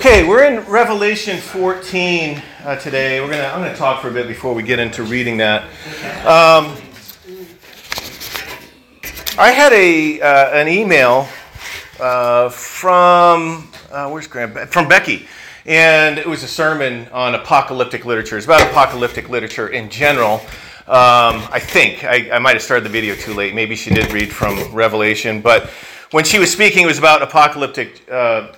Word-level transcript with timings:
Okay, 0.00 0.26
we're 0.26 0.44
in 0.44 0.64
Revelation 0.64 1.36
14 1.36 2.42
uh, 2.64 2.76
today. 2.76 3.20
We're 3.20 3.28
gonna. 3.28 3.42
I'm 3.42 3.60
gonna 3.60 3.76
talk 3.76 4.00
for 4.00 4.08
a 4.08 4.10
bit 4.10 4.28
before 4.28 4.54
we 4.54 4.62
get 4.62 4.78
into 4.78 5.02
reading 5.02 5.36
that. 5.36 5.64
Um, 6.24 6.74
I 9.38 9.50
had 9.50 9.74
a 9.74 10.18
uh, 10.22 10.58
an 10.58 10.68
email 10.68 11.28
uh, 12.00 12.48
from 12.48 13.68
uh, 13.90 14.08
where's 14.08 14.26
Graham? 14.26 14.54
From 14.68 14.88
Becky, 14.88 15.28
and 15.66 16.16
it 16.16 16.26
was 16.26 16.44
a 16.44 16.48
sermon 16.48 17.06
on 17.12 17.34
apocalyptic 17.34 18.06
literature. 18.06 18.38
It's 18.38 18.46
about 18.46 18.62
apocalyptic 18.70 19.28
literature 19.28 19.68
in 19.68 19.90
general. 19.90 20.36
Um, 20.88 21.44
I 21.52 21.60
think 21.60 22.04
I, 22.04 22.30
I 22.30 22.38
might 22.38 22.54
have 22.54 22.62
started 22.62 22.86
the 22.86 22.90
video 22.90 23.14
too 23.16 23.34
late. 23.34 23.54
Maybe 23.54 23.76
she 23.76 23.90
did 23.90 24.10
read 24.14 24.32
from 24.32 24.72
Revelation, 24.72 25.42
but 25.42 25.68
when 26.10 26.24
she 26.24 26.38
was 26.38 26.50
speaking, 26.50 26.84
it 26.84 26.86
was 26.86 26.98
about 26.98 27.20
apocalyptic 27.20 28.10
uh, 28.10 28.52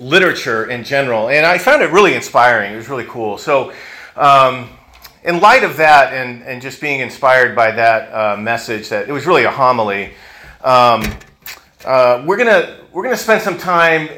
literature 0.00 0.70
in 0.70 0.82
general. 0.84 1.28
And 1.28 1.46
I 1.46 1.58
found 1.58 1.82
it 1.82 1.90
really 1.90 2.14
inspiring. 2.14 2.72
It 2.72 2.76
was 2.76 2.88
really 2.88 3.04
cool. 3.04 3.38
So, 3.38 3.72
um, 4.16 4.68
in 5.22 5.40
light 5.40 5.64
of 5.64 5.76
that 5.76 6.14
and, 6.14 6.42
and 6.42 6.62
just 6.62 6.80
being 6.80 7.00
inspired 7.00 7.54
by 7.54 7.70
that 7.72 8.12
uh, 8.12 8.36
message, 8.36 8.88
that 8.88 9.08
it 9.08 9.12
was 9.12 9.26
really 9.26 9.44
a 9.44 9.50
homily, 9.50 10.14
um, 10.62 11.02
uh, 11.84 12.22
we're 12.26 12.36
going 12.36 12.76
we're 12.92 13.02
gonna 13.02 13.16
spend 13.16 13.42
some 13.42 13.58
time 13.58 14.08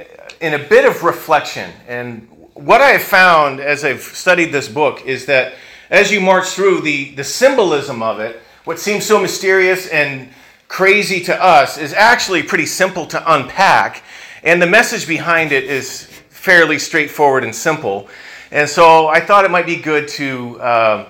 in 0.41 0.55
a 0.55 0.59
bit 0.59 0.85
of 0.85 1.03
reflection. 1.03 1.71
And 1.87 2.29
what 2.55 2.81
I 2.81 2.89
have 2.89 3.03
found 3.03 3.61
as 3.61 3.85
I've 3.85 4.03
studied 4.03 4.53
this 4.53 4.69
book 4.69 5.05
is 5.07 5.27
that 5.27 5.55
as 5.91 6.11
you 6.11 6.21
march 6.21 6.47
through 6.49 6.81
the, 6.81 7.15
the 7.15 7.25
symbolism 7.25 8.03
of 8.03 8.19
it, 8.19 8.41
what 8.65 8.79
seems 8.79 9.05
so 9.05 9.21
mysterious 9.21 9.89
and 9.89 10.29
crazy 10.69 11.21
to 11.25 11.45
us 11.45 11.77
is 11.77 11.93
actually 11.93 12.43
pretty 12.43 12.67
simple 12.67 13.07
to 13.07 13.35
unpack 13.35 14.03
and 14.43 14.61
the 14.61 14.67
message 14.67 15.07
behind 15.07 15.53
it 15.53 15.65
is 15.65 16.05
fairly 16.29 16.79
straightforward 16.79 17.45
and 17.45 17.55
simple. 17.55 18.09
And 18.51 18.69
so 18.69 19.07
I 19.07 19.21
thought 19.21 19.45
it 19.45 19.51
might 19.51 19.67
be 19.67 19.77
good 19.77 20.09
to 20.09 20.61
uh, 20.61 21.09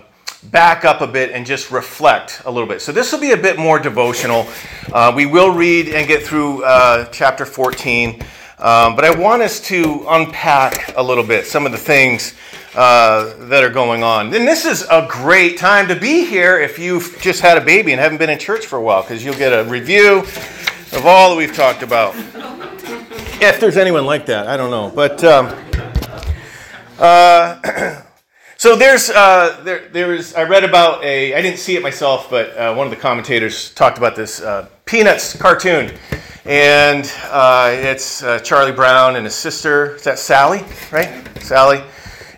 back 0.50 0.84
up 0.84 1.00
a 1.00 1.06
bit 1.06 1.30
and 1.30 1.46
just 1.46 1.70
reflect 1.70 2.42
a 2.44 2.50
little 2.50 2.68
bit. 2.68 2.82
So 2.82 2.92
this 2.92 3.10
will 3.10 3.20
be 3.20 3.32
a 3.32 3.36
bit 3.36 3.58
more 3.58 3.78
devotional. 3.78 4.46
Uh, 4.92 5.12
we 5.16 5.24
will 5.24 5.50
read 5.50 5.88
and 5.88 6.06
get 6.06 6.22
through 6.22 6.62
uh, 6.64 7.06
chapter 7.06 7.46
14. 7.46 8.22
Um, 8.58 8.94
but 8.94 9.04
I 9.04 9.18
want 9.18 9.40
us 9.40 9.60
to 9.68 10.04
unpack 10.08 10.94
a 10.96 11.02
little 11.02 11.24
bit 11.24 11.46
some 11.46 11.64
of 11.64 11.72
the 11.72 11.78
things 11.78 12.34
uh, 12.74 13.34
that 13.46 13.64
are 13.64 13.70
going 13.70 14.02
on. 14.02 14.26
And 14.34 14.46
this 14.46 14.66
is 14.66 14.82
a 14.90 15.06
great 15.10 15.56
time 15.56 15.88
to 15.88 15.96
be 15.96 16.26
here 16.26 16.60
if 16.60 16.78
you've 16.78 17.18
just 17.20 17.40
had 17.40 17.56
a 17.56 17.60
baby 17.62 17.92
and 17.92 18.00
haven't 18.00 18.18
been 18.18 18.30
in 18.30 18.38
church 18.38 18.66
for 18.66 18.76
a 18.76 18.82
while, 18.82 19.02
because 19.02 19.24
you'll 19.24 19.34
get 19.34 19.52
a 19.52 19.68
review 19.68 20.18
of 20.18 21.06
all 21.06 21.30
that 21.30 21.36
we've 21.36 21.54
talked 21.54 21.82
about 21.82 22.14
if 23.48 23.58
there's 23.58 23.76
anyone 23.76 24.06
like 24.06 24.26
that, 24.26 24.46
I 24.46 24.56
don't 24.56 24.70
know. 24.70 24.92
But 24.94 25.24
um, 25.24 25.46
uh, 26.96 28.00
so 28.56 28.76
there's 28.76 29.10
uh, 29.10 29.60
there 29.64 29.88
there 29.88 30.14
is 30.14 30.34
I 30.34 30.44
read 30.44 30.62
about 30.62 31.02
a 31.02 31.34
I 31.34 31.42
didn't 31.42 31.58
see 31.58 31.74
it 31.74 31.82
myself, 31.82 32.30
but 32.30 32.56
uh, 32.56 32.72
one 32.74 32.86
of 32.86 32.92
the 32.92 32.96
commentators 33.00 33.74
talked 33.74 33.98
about 33.98 34.14
this 34.14 34.40
uh, 34.40 34.68
Peanuts 34.84 35.36
cartoon, 35.36 35.92
and 36.44 37.12
uh, 37.30 37.72
it's 37.74 38.22
uh, 38.22 38.38
Charlie 38.38 38.70
Brown 38.70 39.16
and 39.16 39.24
his 39.24 39.34
sister. 39.34 39.96
Is 39.96 40.04
that 40.04 40.20
Sally? 40.20 40.60
Right, 40.92 41.28
Sally, 41.42 41.82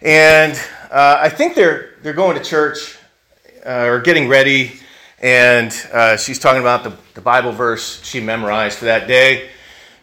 and 0.00 0.58
I 0.91 1.28
think 1.28 1.55
they're 1.55 1.96
they're 2.02 2.14
going 2.14 2.39
to 2.39 2.42
church 2.42 2.96
or 3.66 4.00
getting 4.00 4.27
ready, 4.27 4.80
and 5.20 5.70
she's 6.18 6.39
talking 6.39 6.62
about 6.62 6.83
the, 6.83 6.96
the 7.12 7.20
Bible 7.20 7.52
verse 7.52 8.02
she 8.02 8.20
memorized 8.20 8.78
for 8.78 8.86
that 8.86 9.06
day 9.06 9.50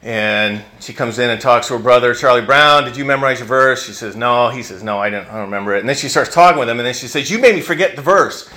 and 0.04 0.64
she 0.80 0.94
comes 0.94 1.20
in 1.20 1.30
and 1.30 1.40
talks 1.40 1.68
to 1.68 1.74
her 1.74 1.80
brother, 1.80 2.16
Charlie 2.16 2.42
Brown. 2.42 2.86
Did 2.86 2.98
you 2.98 3.06
memorize 3.06 3.38
your 3.38 3.48
verse? 3.48 3.86
She 3.86 3.94
says, 3.94 4.16
No. 4.16 4.50
He 4.50 4.64
says, 4.64 4.84
No, 4.84 4.98
I, 4.98 5.10
didn't, 5.10 5.28
I 5.28 5.34
don't 5.34 5.46
remember 5.46 5.76
it. 5.76 5.82
And 5.82 5.90
then 5.90 5.96
she 5.96 6.10
starts 6.10 6.34
talking 6.34 6.60
with 6.60 6.70
him, 6.70 6.80
and 6.80 6.88
then 6.88 6.96
she 6.96 7.08
says, 7.08 7.30
You 7.30 7.38
made 7.38 7.54
me 7.54 7.62
forget 7.62 7.96
the 7.96 8.02
verse 8.02 8.50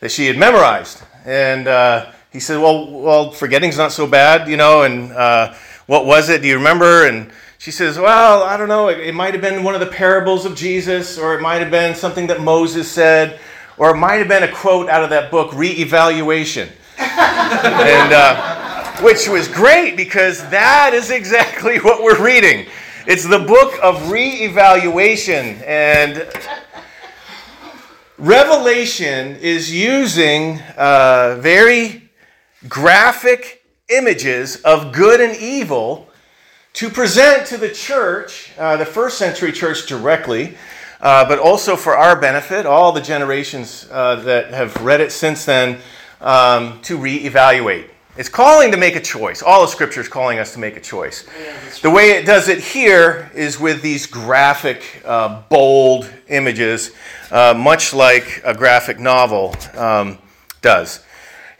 that 0.00 0.10
she 0.10 0.26
had 0.26 0.36
memorized. 0.36 1.02
And 1.24 1.68
uh, 1.68 2.12
he 2.30 2.38
said, 2.38 2.58
Well, 2.58 2.90
well, 2.90 3.30
forgetting's 3.30 3.78
not 3.78 3.92
so 3.92 4.06
bad, 4.06 4.46
you 4.46 4.58
know, 4.58 4.82
and 4.82 5.12
uh, 5.12 5.54
what 5.86 6.04
was 6.04 6.28
it? 6.28 6.42
Do 6.42 6.48
you 6.48 6.56
remember? 6.56 7.06
And 7.06 7.30
she 7.56 7.70
says, 7.70 7.98
Well, 7.98 8.42
I 8.42 8.58
don't 8.58 8.68
know. 8.68 8.88
It, 8.88 9.00
it 9.00 9.14
might 9.14 9.32
have 9.32 9.42
been 9.42 9.64
one 9.64 9.72
of 9.72 9.80
the 9.80 9.86
parables 9.86 10.44
of 10.44 10.54
Jesus, 10.54 11.16
or 11.16 11.34
it 11.34 11.40
might 11.40 11.62
have 11.62 11.70
been 11.70 11.94
something 11.94 12.26
that 12.26 12.42
Moses 12.42 12.90
said, 12.90 13.40
or 13.78 13.90
it 13.92 13.96
might 13.96 14.16
have 14.16 14.28
been 14.28 14.42
a 14.42 14.52
quote 14.52 14.90
out 14.90 15.02
of 15.02 15.08
that 15.10 15.30
book, 15.30 15.54
Re-Evaluation. 15.54 16.68
and. 16.98 18.12
Uh, 18.12 18.59
which 19.02 19.28
was 19.28 19.48
great 19.48 19.96
because 19.96 20.48
that 20.50 20.92
is 20.92 21.10
exactly 21.10 21.78
what 21.80 22.02
we're 22.02 22.22
reading. 22.22 22.66
It's 23.06 23.26
the 23.26 23.38
book 23.38 23.74
of 23.82 24.10
re 24.10 24.28
evaluation. 24.44 25.62
And 25.64 26.28
Revelation 28.18 29.36
is 29.36 29.72
using 29.72 30.60
uh, 30.76 31.38
very 31.40 32.10
graphic 32.68 33.64
images 33.88 34.56
of 34.62 34.92
good 34.92 35.20
and 35.22 35.34
evil 35.38 36.10
to 36.74 36.90
present 36.90 37.46
to 37.46 37.56
the 37.56 37.70
church, 37.70 38.52
uh, 38.58 38.76
the 38.76 38.84
first 38.84 39.16
century 39.16 39.52
church 39.52 39.86
directly, 39.86 40.56
uh, 41.00 41.26
but 41.26 41.38
also 41.38 41.76
for 41.76 41.96
our 41.96 42.20
benefit, 42.20 42.66
all 42.66 42.92
the 42.92 43.00
generations 43.00 43.88
uh, 43.90 44.16
that 44.16 44.52
have 44.52 44.76
read 44.84 45.00
it 45.00 45.10
since 45.10 45.46
then, 45.46 45.78
um, 46.20 46.80
to 46.82 46.98
re 46.98 47.16
evaluate. 47.16 47.88
It's 48.16 48.28
calling 48.28 48.72
to 48.72 48.76
make 48.76 48.96
a 48.96 49.00
choice. 49.00 49.40
All 49.40 49.62
of 49.62 49.70
Scripture 49.70 50.00
is 50.00 50.08
calling 50.08 50.40
us 50.40 50.52
to 50.54 50.58
make 50.58 50.76
a 50.76 50.80
choice. 50.80 51.28
the 51.82 51.90
way 51.90 52.10
it 52.10 52.26
does 52.26 52.48
it 52.48 52.58
here 52.58 53.30
is 53.36 53.60
with 53.60 53.82
these 53.82 54.04
graphic, 54.04 55.00
uh, 55.04 55.42
bold 55.48 56.12
images, 56.26 56.90
uh, 57.30 57.54
much 57.56 57.94
like 57.94 58.42
a 58.44 58.52
graphic 58.52 58.98
novel 58.98 59.54
um, 59.74 60.18
does. 60.60 61.04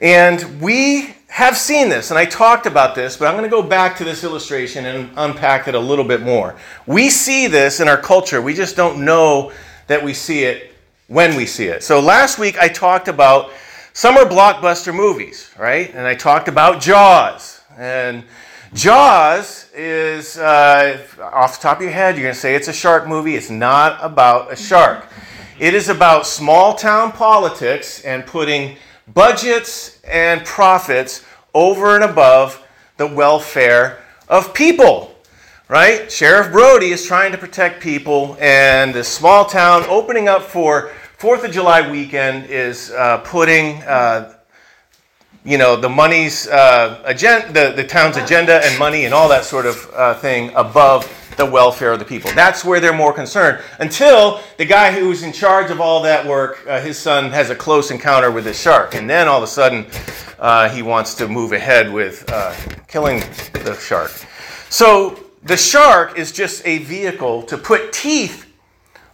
And 0.01 0.61
we 0.61 1.15
have 1.29 1.57
seen 1.57 1.89
this, 1.89 2.11
and 2.11 2.19
I 2.19 2.25
talked 2.25 2.67
about 2.67 2.97
this, 2.97 3.17
but 3.17 3.29
I'm 3.29 3.35
going 3.35 3.49
to 3.49 3.49
go 3.49 3.63
back 3.63 3.97
to 3.99 4.05
this 4.05 4.25
illustration 4.25 4.87
and 4.87 5.09
unpack 5.17 5.69
it 5.69 5.77
a 5.77 5.81
little 5.81 6.05
bit 6.05 6.21
more. 6.21 6.57
We 6.85 7.11
see 7.11 7.47
this 7.47 7.79
in 7.79 7.87
our 7.87 7.97
culture, 7.97 8.43
we 8.43 8.55
just 8.55 8.75
don't 8.75 9.05
know 9.05 9.53
that 9.87 10.03
we 10.03 10.13
see 10.15 10.43
it 10.43 10.75
when 11.07 11.37
we 11.37 11.47
see 11.47 11.67
it. 11.67 11.85
So 11.85 12.01
last 12.01 12.41
week 12.41 12.59
I 12.59 12.67
talked 12.67 13.07
about 13.07 13.53
summer 13.93 14.25
blockbuster 14.25 14.95
movies, 14.95 15.51
right? 15.59 15.93
And 15.95 16.07
I 16.07 16.15
talked 16.15 16.49
about 16.49 16.81
Jaws. 16.81 17.61
And 17.77 18.25
Jaws 18.73 19.71
is, 19.75 20.39
uh, 20.39 20.99
off 21.21 21.59
the 21.59 21.63
top 21.63 21.79
of 21.79 21.83
your 21.83 21.93
head, 21.93 22.17
you're 22.17 22.25
going 22.25 22.35
to 22.35 22.41
say 22.41 22.55
it's 22.55 22.69
a 22.69 22.73
shark 22.73 23.09
movie. 23.09 23.35
It's 23.35 23.51
not 23.51 23.99
about 24.01 24.53
a 24.53 24.57
shark. 24.57 25.07
It 25.59 25.75
is 25.75 25.89
about 25.89 26.27
small 26.27 26.75
town 26.75 27.13
politics 27.13 28.03
and 28.05 28.25
putting 28.25 28.77
budgets 29.13 30.01
and 30.03 30.45
profits 30.45 31.25
over 31.53 31.97
and 31.97 32.05
above 32.05 32.65
the 32.97 33.07
welfare 33.07 33.99
of 34.29 34.55
people, 34.55 35.15
right? 35.69 36.11
Sheriff 36.11 36.53
Brody 36.53 36.93
is 36.93 37.05
trying 37.05 37.33
to 37.33 37.39
protect 37.39 37.83
people, 37.83 38.37
and 38.41 38.95
the 38.95 39.03
small 39.03 39.45
town 39.45 39.85
opening 39.89 40.29
up 40.29 40.43
for 40.43 40.93
Fourth 41.21 41.45
of 41.45 41.51
July 41.51 41.87
weekend 41.91 42.47
is 42.47 42.93
uh, 42.93 43.19
putting, 43.19 43.83
uh, 43.83 44.37
you 45.45 45.59
know, 45.59 45.77
the 45.77 45.87
money's 45.87 46.49
uh, 46.49 47.03
agenda, 47.05 47.53
the, 47.53 47.77
the 47.77 47.87
town's 47.87 48.17
agenda 48.17 48.65
and 48.65 48.79
money 48.79 49.05
and 49.05 49.13
all 49.13 49.29
that 49.29 49.45
sort 49.45 49.67
of 49.67 49.91
uh, 49.93 50.15
thing 50.15 50.51
above 50.55 51.05
the 51.37 51.45
welfare 51.45 51.93
of 51.93 51.99
the 51.99 52.07
people. 52.07 52.33
That's 52.33 52.65
where 52.65 52.81
they're 52.81 52.95
more 52.95 53.13
concerned. 53.13 53.63
Until 53.81 54.41
the 54.57 54.65
guy 54.65 54.99
who's 54.99 55.23
in 55.23 55.31
charge 55.31 55.71
of 55.71 55.79
all 55.79 56.03
that 56.05 56.25
work, 56.27 56.67
uh, 56.67 56.81
his 56.81 56.99
son 56.99 57.29
has 57.33 57.51
a 57.51 57.55
close 57.55 57.91
encounter 57.91 58.31
with 58.31 58.47
a 58.47 58.55
shark, 58.55 58.95
and 58.95 59.09
then 59.09 59.29
all 59.29 59.37
of 59.37 59.45
a 59.45 59.47
sudden 59.47 59.89
uh, 60.39 60.71
he 60.71 60.81
wants 60.81 61.13
to 61.17 61.29
move 61.29 61.53
ahead 61.53 61.93
with 61.93 62.25
killing 62.89 63.21
the 63.53 63.77
shark. 63.79 64.11
So 64.71 65.23
the 65.43 65.59
shark 65.59 66.19
is 66.19 66.33
just 66.33 66.67
a 66.67 66.79
vehicle 66.79 67.43
to 67.43 67.59
put 67.59 67.93
teeth 67.93 68.51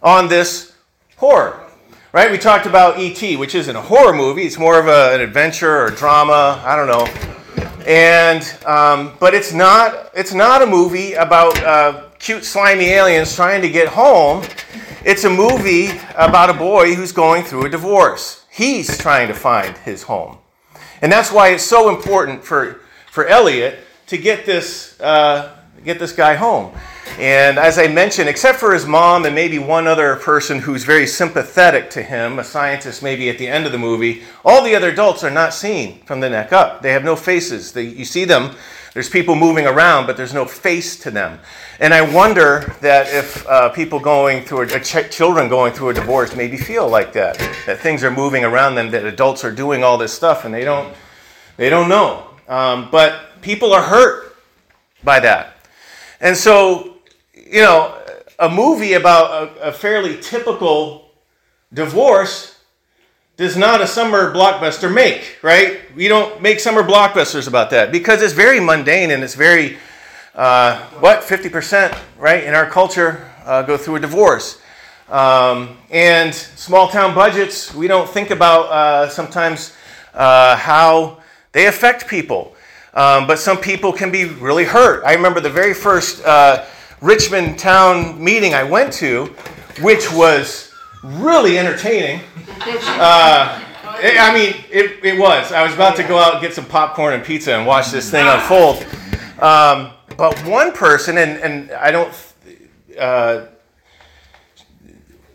on 0.01 0.29
this 0.29 0.73
horror. 1.17 1.66
Right? 2.17 2.31
We 2.31 2.39
talked 2.39 2.65
about 2.65 2.97
E.T., 2.97 3.37
which 3.37 3.53
isn't 3.53 3.75
a 3.75 3.79
horror 3.79 4.11
movie. 4.11 4.41
It's 4.41 4.57
more 4.57 4.79
of 4.79 4.87
a, 4.87 5.13
an 5.13 5.21
adventure 5.21 5.83
or 5.83 5.91
drama. 5.91 6.59
I 6.65 6.75
don't 6.75 6.87
know. 6.87 7.05
And 7.85 8.41
um, 8.65 9.13
but 9.19 9.35
it's 9.35 9.53
not 9.53 10.09
it's 10.15 10.33
not 10.33 10.63
a 10.63 10.65
movie 10.65 11.13
about 11.13 11.63
uh, 11.63 12.05
cute 12.17 12.43
slimy 12.43 12.85
aliens 12.85 13.35
trying 13.35 13.61
to 13.61 13.69
get 13.69 13.87
home. 13.87 14.43
It's 15.05 15.25
a 15.25 15.29
movie 15.29 15.89
about 16.15 16.49
a 16.49 16.55
boy 16.55 16.95
who's 16.95 17.11
going 17.11 17.43
through 17.43 17.67
a 17.67 17.69
divorce. 17.69 18.45
He's 18.49 18.97
trying 18.97 19.27
to 19.27 19.35
find 19.35 19.77
his 19.77 20.01
home, 20.01 20.39
and 21.03 21.11
that's 21.11 21.31
why 21.31 21.49
it's 21.49 21.61
so 21.61 21.87
important 21.95 22.43
for 22.43 22.81
for 23.11 23.27
Elliot 23.27 23.77
to 24.07 24.17
get 24.17 24.43
this 24.43 24.99
uh, 25.01 25.55
get 25.85 25.99
this 25.99 26.13
guy 26.13 26.33
home. 26.33 26.73
And 27.19 27.57
as 27.57 27.79
I 27.79 27.87
mentioned, 27.87 28.29
except 28.29 28.59
for 28.59 28.73
his 28.73 28.85
mom 28.85 29.25
and 29.25 29.33
maybe 29.33 29.59
one 29.59 29.87
other 29.87 30.17
person 30.17 30.59
who's 30.59 30.83
very 30.83 31.07
sympathetic 31.07 31.89
to 31.91 32.03
him, 32.03 32.39
a 32.39 32.43
scientist 32.43 33.01
maybe 33.01 33.29
at 33.29 33.37
the 33.37 33.47
end 33.47 33.65
of 33.65 33.71
the 33.71 33.77
movie, 33.77 34.23
all 34.45 34.63
the 34.63 34.75
other 34.75 34.89
adults 34.89 35.23
are 35.23 35.31
not 35.31 35.53
seen 35.53 35.99
from 36.05 36.19
the 36.19 36.29
neck 36.29 36.53
up. 36.53 36.81
They 36.81 36.91
have 36.91 37.03
no 37.03 37.15
faces. 37.15 37.71
They, 37.71 37.83
you 37.83 38.05
see 38.05 38.25
them, 38.25 38.55
There's 38.97 39.09
people 39.09 39.35
moving 39.35 39.67
around, 39.67 40.07
but 40.07 40.17
there's 40.17 40.33
no 40.33 40.45
face 40.45 40.97
to 41.01 41.11
them. 41.11 41.39
And 41.79 41.93
I 41.93 42.01
wonder 42.01 42.75
that 42.81 43.05
if 43.13 43.45
uh, 43.45 43.69
people 43.69 43.99
going 43.99 44.43
through, 44.43 44.61
a, 44.61 44.79
ch- 44.79 45.11
children 45.11 45.49
going 45.49 45.73
through 45.73 45.89
a 45.89 45.93
divorce 45.93 46.35
maybe 46.35 46.57
feel 46.57 46.89
like 46.89 47.13
that, 47.13 47.37
that 47.67 47.77
things 47.77 48.03
are 48.03 48.09
moving 48.09 48.43
around 48.43 48.73
them, 48.73 48.89
that 48.89 49.05
adults 49.05 49.45
are 49.45 49.51
doing 49.51 49.83
all 49.83 49.99
this 49.99 50.11
stuff 50.11 50.45
and 50.45 50.51
they 50.51 50.63
don't, 50.63 50.95
they 51.57 51.69
don't 51.69 51.89
know. 51.89 52.27
Um, 52.47 52.89
but 52.91 53.39
people 53.43 53.71
are 53.71 53.83
hurt 53.83 54.35
by 55.03 55.19
that. 55.19 55.57
And 56.19 56.35
so, 56.35 56.96
you 57.51 57.61
know, 57.61 57.97
a 58.39 58.49
movie 58.49 58.93
about 58.93 59.57
a, 59.57 59.69
a 59.69 59.71
fairly 59.71 60.19
typical 60.21 61.09
divorce 61.73 62.57
does 63.37 63.55
not 63.55 63.81
a 63.81 63.87
summer 63.87 64.33
blockbuster 64.33 64.91
make, 64.91 65.37
right? 65.43 65.81
We 65.95 66.07
don't 66.07 66.41
make 66.41 66.59
summer 66.59 66.83
blockbusters 66.83 67.47
about 67.47 67.69
that 67.69 67.91
because 67.91 68.21
it's 68.21 68.33
very 68.33 68.59
mundane 68.59 69.11
and 69.11 69.23
it's 69.23 69.35
very, 69.35 69.77
uh, 70.33 70.79
what, 70.99 71.21
50%, 71.21 71.97
right, 72.17 72.43
in 72.43 72.53
our 72.53 72.67
culture 72.67 73.31
uh, 73.45 73.61
go 73.61 73.77
through 73.77 73.97
a 73.97 73.99
divorce. 73.99 74.59
Um, 75.09 75.77
and 75.89 76.33
small 76.33 76.89
town 76.89 77.13
budgets, 77.13 77.73
we 77.73 77.87
don't 77.87 78.09
think 78.09 78.31
about 78.31 78.63
uh, 78.71 79.09
sometimes 79.09 79.73
uh, 80.13 80.55
how 80.57 81.21
they 81.51 81.67
affect 81.67 82.07
people. 82.07 82.55
Um, 82.93 83.27
but 83.27 83.37
some 83.37 83.57
people 83.57 83.93
can 83.93 84.11
be 84.11 84.25
really 84.25 84.65
hurt. 84.65 85.03
I 85.05 85.13
remember 85.13 85.39
the 85.39 85.51
very 85.51 85.75
first 85.75 86.25
uh, 86.25 86.65
Richmond 87.01 87.59
town 87.59 88.21
meeting 88.23 88.53
I 88.53 88.63
went 88.63 88.91
to, 88.93 89.25
which 89.81 90.11
was 90.11 90.73
really 91.03 91.59
entertaining. 91.59 92.21
Uh, 92.59 93.63
it, 94.01 94.19
I 94.19 94.33
mean, 94.33 94.63
it, 94.69 95.03
it 95.03 95.19
was. 95.19 95.51
I 95.51 95.63
was 95.63 95.73
about 95.73 95.95
to 95.97 96.03
go 96.03 96.17
out 96.17 96.33
and 96.33 96.41
get 96.41 96.53
some 96.53 96.65
popcorn 96.65 97.13
and 97.13 97.23
pizza 97.23 97.55
and 97.55 97.65
watch 97.65 97.91
this 97.91 98.09
thing 98.09 98.25
unfold. 98.27 98.85
Um, 99.41 99.91
but 100.17 100.37
one 100.45 100.71
person, 100.71 101.17
and, 101.17 101.39
and 101.39 101.71
I 101.71 101.91
don't. 101.91 102.13
Uh, 102.97 103.45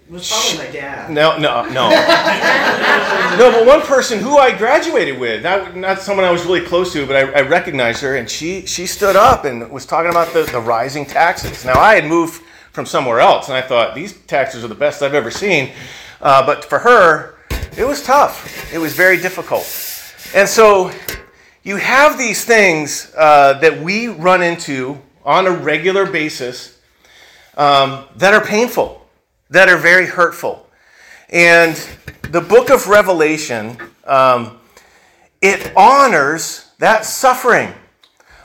it 0.06 0.12
was 0.12 0.30
probably 0.30 0.66
my 0.66 0.72
dad. 0.72 1.10
No, 1.10 1.38
no, 1.38 1.64
no. 1.64 1.88
no, 3.38 3.50
but 3.50 3.66
one 3.66 3.80
person 3.82 4.18
who 4.18 4.36
I 4.36 4.54
graduated 4.56 5.18
with, 5.18 5.42
not, 5.42 5.76
not 5.76 6.00
someone 6.00 6.24
I 6.24 6.30
was 6.30 6.44
really 6.44 6.60
close 6.60 6.92
to, 6.92 7.06
but 7.06 7.16
I, 7.16 7.20
I 7.30 7.40
recognized 7.42 8.02
her, 8.02 8.16
and 8.16 8.28
she, 8.28 8.66
she 8.66 8.86
stood 8.86 9.16
up 9.16 9.44
and 9.44 9.70
was 9.70 9.86
talking 9.86 10.10
about 10.10 10.32
the, 10.32 10.42
the 10.44 10.60
rising 10.60 11.06
taxes. 11.06 11.64
Now, 11.64 11.78
I 11.78 11.94
had 11.94 12.04
moved 12.04 12.42
from 12.72 12.86
somewhere 12.86 13.20
else. 13.20 13.48
And 13.48 13.56
I 13.56 13.62
thought, 13.62 13.94
these 13.94 14.18
taxes 14.22 14.64
are 14.64 14.68
the 14.68 14.74
best 14.74 15.02
I've 15.02 15.14
ever 15.14 15.30
seen. 15.30 15.70
Uh, 16.20 16.44
but 16.44 16.64
for 16.64 16.78
her, 16.78 17.36
it 17.76 17.84
was 17.84 18.02
tough. 18.02 18.72
It 18.72 18.78
was 18.78 18.94
very 18.94 19.18
difficult. 19.18 19.64
And 20.34 20.48
so 20.48 20.90
you 21.62 21.76
have 21.76 22.18
these 22.18 22.44
things 22.44 23.12
uh, 23.16 23.54
that 23.60 23.80
we 23.80 24.08
run 24.08 24.42
into 24.42 25.00
on 25.24 25.46
a 25.46 25.50
regular 25.50 26.10
basis 26.10 26.78
um, 27.56 28.06
that 28.16 28.32
are 28.32 28.44
painful, 28.44 29.01
that 29.52 29.68
are 29.68 29.76
very 29.76 30.06
hurtful. 30.06 30.66
And 31.28 31.76
the 32.30 32.40
book 32.40 32.70
of 32.70 32.88
Revelation, 32.88 33.76
um, 34.04 34.58
it 35.40 35.72
honors 35.76 36.70
that 36.78 37.04
suffering 37.04 37.72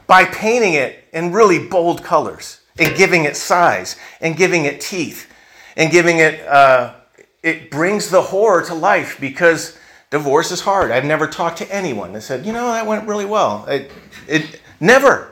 by 0.06 0.26
painting 0.26 0.74
it 0.74 1.06
in 1.14 1.32
really 1.32 1.66
bold 1.68 2.04
colors 2.04 2.62
and 2.78 2.96
giving 2.96 3.24
it 3.24 3.36
size 3.36 3.96
and 4.22 4.36
giving 4.36 4.66
it 4.66 4.82
teeth 4.82 5.32
and 5.78 5.92
giving 5.92 6.20
it, 6.20 6.46
uh, 6.48 6.94
it 7.42 7.72
brings 7.72 8.10
the 8.10 8.22
horror 8.22 8.64
to 8.64 8.74
life 8.74 9.18
because 9.20 9.78
divorce 10.10 10.52
is 10.52 10.62
hard. 10.62 10.92
I've 10.92 11.06
never 11.06 11.28
talked 11.28 11.58
to 11.60 11.74
anyone 11.74 12.12
that 12.14 12.22
said, 12.22 12.46
you 12.46 12.52
know, 12.52 12.68
that 12.68 12.86
went 12.86 13.08
really 13.08 13.26
well. 13.26 13.66
It, 13.68 13.92
it, 14.28 14.62
never 14.80 15.32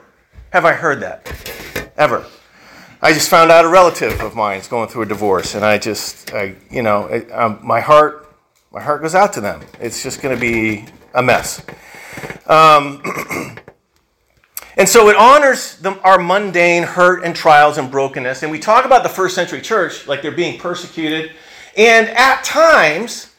have 0.51 0.65
I 0.65 0.73
heard 0.73 1.01
that, 1.01 1.91
ever. 1.97 2.25
I 3.05 3.13
just 3.13 3.29
found 3.29 3.51
out 3.51 3.65
a 3.65 3.67
relative 3.67 4.19
of 4.21 4.33
mine 4.33 4.57
is 4.57 4.67
going 4.67 4.89
through 4.89 5.03
a 5.03 5.05
divorce, 5.05 5.53
and 5.53 5.63
I 5.63 5.77
just, 5.77 6.33
I, 6.33 6.55
you 6.71 6.81
know, 6.81 7.05
it, 7.05 7.31
um, 7.31 7.59
my 7.61 7.79
heart, 7.79 8.35
my 8.71 8.81
heart 8.81 9.03
goes 9.03 9.13
out 9.13 9.31
to 9.33 9.41
them. 9.41 9.61
It's 9.79 10.01
just 10.01 10.23
going 10.23 10.33
to 10.33 10.41
be 10.41 10.85
a 11.13 11.21
mess. 11.21 11.63
Um, 12.47 13.03
And 14.77 14.89
so 14.89 15.07
it 15.07 15.15
honors 15.15 15.77
the, 15.77 15.97
our 16.01 16.19
mundane 16.19 16.83
hurt 16.83 17.23
and 17.23 17.33
trials 17.33 17.77
and 17.77 17.89
brokenness. 17.89 18.43
And 18.43 18.51
we 18.51 18.59
talk 18.59 18.83
about 18.83 19.03
the 19.03 19.09
first 19.09 19.33
century 19.33 19.61
church 19.61 20.05
like 20.05 20.21
they're 20.21 20.33
being 20.33 20.59
persecuted. 20.59 21.31
And 21.77 22.09
at 22.09 22.43
times, 22.43 23.33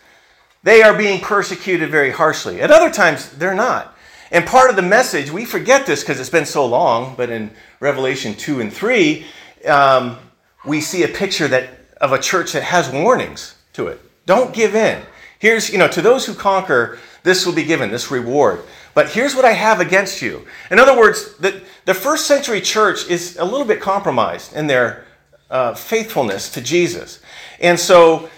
they 0.63 0.83
are 0.83 0.97
being 0.97 1.21
persecuted 1.21 1.91
very 1.91 2.11
harshly. 2.11 2.63
At 2.63 2.71
other 2.71 2.91
times, 2.91 3.29
they're 3.33 3.55
not. 3.55 3.95
And 4.31 4.47
part 4.47 4.71
of 4.71 4.77
the 4.77 4.83
message, 4.83 5.31
we 5.31 5.45
forget 5.45 5.85
this 5.85 6.01
because 6.01 6.19
it's 6.19 6.31
been 6.31 6.47
so 6.47 6.65
long, 6.65 7.15
but 7.17 7.29
in 7.29 7.51
Revelation 7.81 8.35
2 8.35 8.63
and 8.63 8.73
3, 8.73 9.27
um, 9.67 10.19
we 10.65 10.81
see 10.81 11.03
a 11.03 11.09
picture 11.09 11.49
that, 11.49 11.71
of 12.01 12.13
a 12.13 12.19
church 12.19 12.53
that 12.53 12.63
has 12.63 12.91
warnings 12.91 13.55
to 13.75 13.89
it. 13.89 14.01
Don't 14.27 14.53
give 14.53 14.75
in. 14.75 15.03
Here's, 15.39 15.71
you 15.71 15.79
know, 15.79 15.89
to 15.89 16.03
those 16.03 16.27
who 16.27 16.35
conquer, 16.35 16.99
this 17.23 17.47
will 17.47 17.53
be 17.53 17.65
given, 17.65 17.91
this 17.91 18.11
reward. 18.11 18.63
But 18.95 19.11
here's 19.11 19.35
what 19.35 19.45
I 19.45 19.53
have 19.53 19.81
against 19.81 20.23
you. 20.23 20.47
In 20.71 20.79
other 20.79 20.97
words, 20.97 21.37
the, 21.37 21.63
the 21.85 21.95
first 21.95 22.27
century 22.27 22.61
church 22.61 23.09
is 23.09 23.37
a 23.37 23.45
little 23.45 23.67
bit 23.67 23.81
compromised 23.81 24.55
in 24.55 24.67
their 24.67 25.07
uh, 25.51 25.75
faithfulness 25.75 26.51
to 26.53 26.61
Jesus. 26.61 27.21
And 27.61 27.79
so 27.79 28.31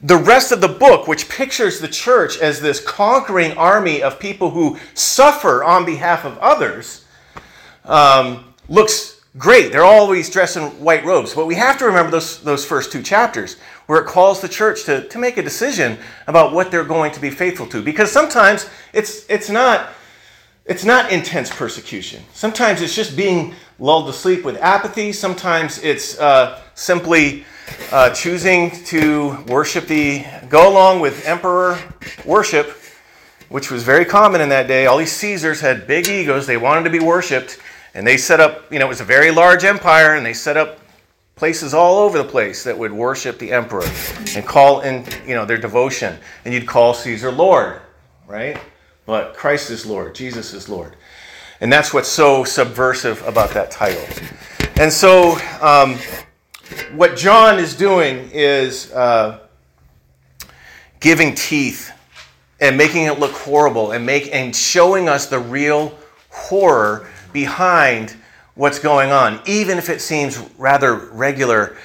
the 0.00 0.16
rest 0.16 0.52
of 0.52 0.60
the 0.60 0.68
book, 0.68 1.06
which 1.06 1.28
pictures 1.28 1.80
the 1.80 1.88
church 1.88 2.38
as 2.38 2.60
this 2.60 2.80
conquering 2.80 3.52
army 3.56 4.02
of 4.02 4.18
people 4.18 4.50
who 4.50 4.78
suffer 4.94 5.62
on 5.62 5.84
behalf 5.84 6.24
of 6.24 6.38
others, 6.38 7.04
um, 7.84 8.54
looks 8.68 9.21
great. 9.38 9.72
They're 9.72 9.84
always 9.84 10.28
dressed 10.30 10.56
in 10.56 10.64
white 10.82 11.04
robes. 11.04 11.34
But 11.34 11.46
we 11.46 11.54
have 11.54 11.78
to 11.78 11.86
remember 11.86 12.10
those, 12.10 12.42
those 12.42 12.64
first 12.64 12.92
two 12.92 13.02
chapters 13.02 13.56
where 13.86 14.00
it 14.00 14.06
calls 14.06 14.40
the 14.40 14.48
church 14.48 14.84
to, 14.84 15.08
to 15.08 15.18
make 15.18 15.38
a 15.38 15.42
decision 15.42 15.98
about 16.26 16.52
what 16.52 16.70
they're 16.70 16.84
going 16.84 17.12
to 17.12 17.20
be 17.20 17.30
faithful 17.30 17.66
to. 17.68 17.82
Because 17.82 18.10
sometimes 18.10 18.68
it's, 18.92 19.28
it's, 19.28 19.48
not, 19.48 19.90
it's 20.66 20.84
not 20.84 21.10
intense 21.10 21.50
persecution. 21.50 22.22
Sometimes 22.32 22.82
it's 22.82 22.94
just 22.94 23.16
being 23.16 23.54
lulled 23.78 24.06
to 24.06 24.12
sleep 24.12 24.44
with 24.44 24.56
apathy. 24.58 25.12
Sometimes 25.12 25.82
it's 25.82 26.18
uh, 26.18 26.60
simply 26.74 27.44
uh, 27.90 28.10
choosing 28.10 28.70
to 28.84 29.42
worship 29.48 29.86
the, 29.86 30.24
go 30.48 30.70
along 30.70 31.00
with 31.00 31.26
emperor 31.26 31.78
worship, 32.24 32.78
which 33.48 33.70
was 33.70 33.82
very 33.82 34.04
common 34.04 34.40
in 34.40 34.48
that 34.50 34.68
day. 34.68 34.86
All 34.86 34.98
these 34.98 35.12
Caesars 35.12 35.60
had 35.60 35.86
big 35.86 36.08
egos, 36.08 36.46
they 36.46 36.56
wanted 36.56 36.84
to 36.84 36.90
be 36.90 37.00
worshiped. 37.00 37.58
And 37.94 38.06
they 38.06 38.16
set 38.16 38.40
up, 38.40 38.72
you 38.72 38.78
know, 38.78 38.86
it 38.86 38.88
was 38.88 39.00
a 39.00 39.04
very 39.04 39.30
large 39.30 39.64
empire, 39.64 40.14
and 40.14 40.24
they 40.24 40.32
set 40.32 40.56
up 40.56 40.78
places 41.42 41.74
all 41.74 41.98
over 41.98 42.18
the 42.18 42.24
place 42.24 42.62
that 42.64 42.78
would 42.78 42.92
worship 42.92 43.38
the 43.38 43.50
emperor 43.50 43.88
and 44.36 44.46
call 44.46 44.80
in 44.82 45.04
you 45.26 45.34
know 45.34 45.44
their 45.44 45.58
devotion. 45.58 46.16
And 46.44 46.54
you'd 46.54 46.66
call 46.66 46.94
caesar 46.94 47.32
lord 47.32 47.80
right? 48.26 48.60
But 49.06 49.34
christ 49.34 49.70
is 49.70 49.84
lord 49.84 50.14
jesus 50.14 50.52
is 50.52 50.68
lord. 50.68 50.94
And 51.60 51.72
that's 51.72 51.92
what's 51.92 52.08
so 52.08 52.44
subversive 52.44 53.26
about 53.26 53.50
that 53.50 53.70
title. 53.70 54.04
And 54.76 54.92
so 54.92 55.36
um, 55.60 55.96
what 56.94 57.16
john 57.16 57.58
is 57.58 57.74
doing 57.74 58.30
is 58.32 58.92
uh, 58.92 59.40
giving 61.00 61.34
teeth 61.34 61.90
and 62.60 62.76
making 62.76 63.06
it 63.06 63.18
look 63.18 63.32
horrible 63.32 63.92
and 63.92 64.06
make 64.06 64.32
and 64.32 64.54
showing 64.54 65.08
us 65.08 65.26
the 65.26 65.38
real 65.38 65.98
horror 66.30 67.08
behind 67.32 68.16
what's 68.54 68.78
going 68.78 69.10
on, 69.10 69.40
even 69.46 69.78
if 69.78 69.88
it 69.88 70.00
seems 70.00 70.38
rather 70.58 70.94
regular 70.94 71.76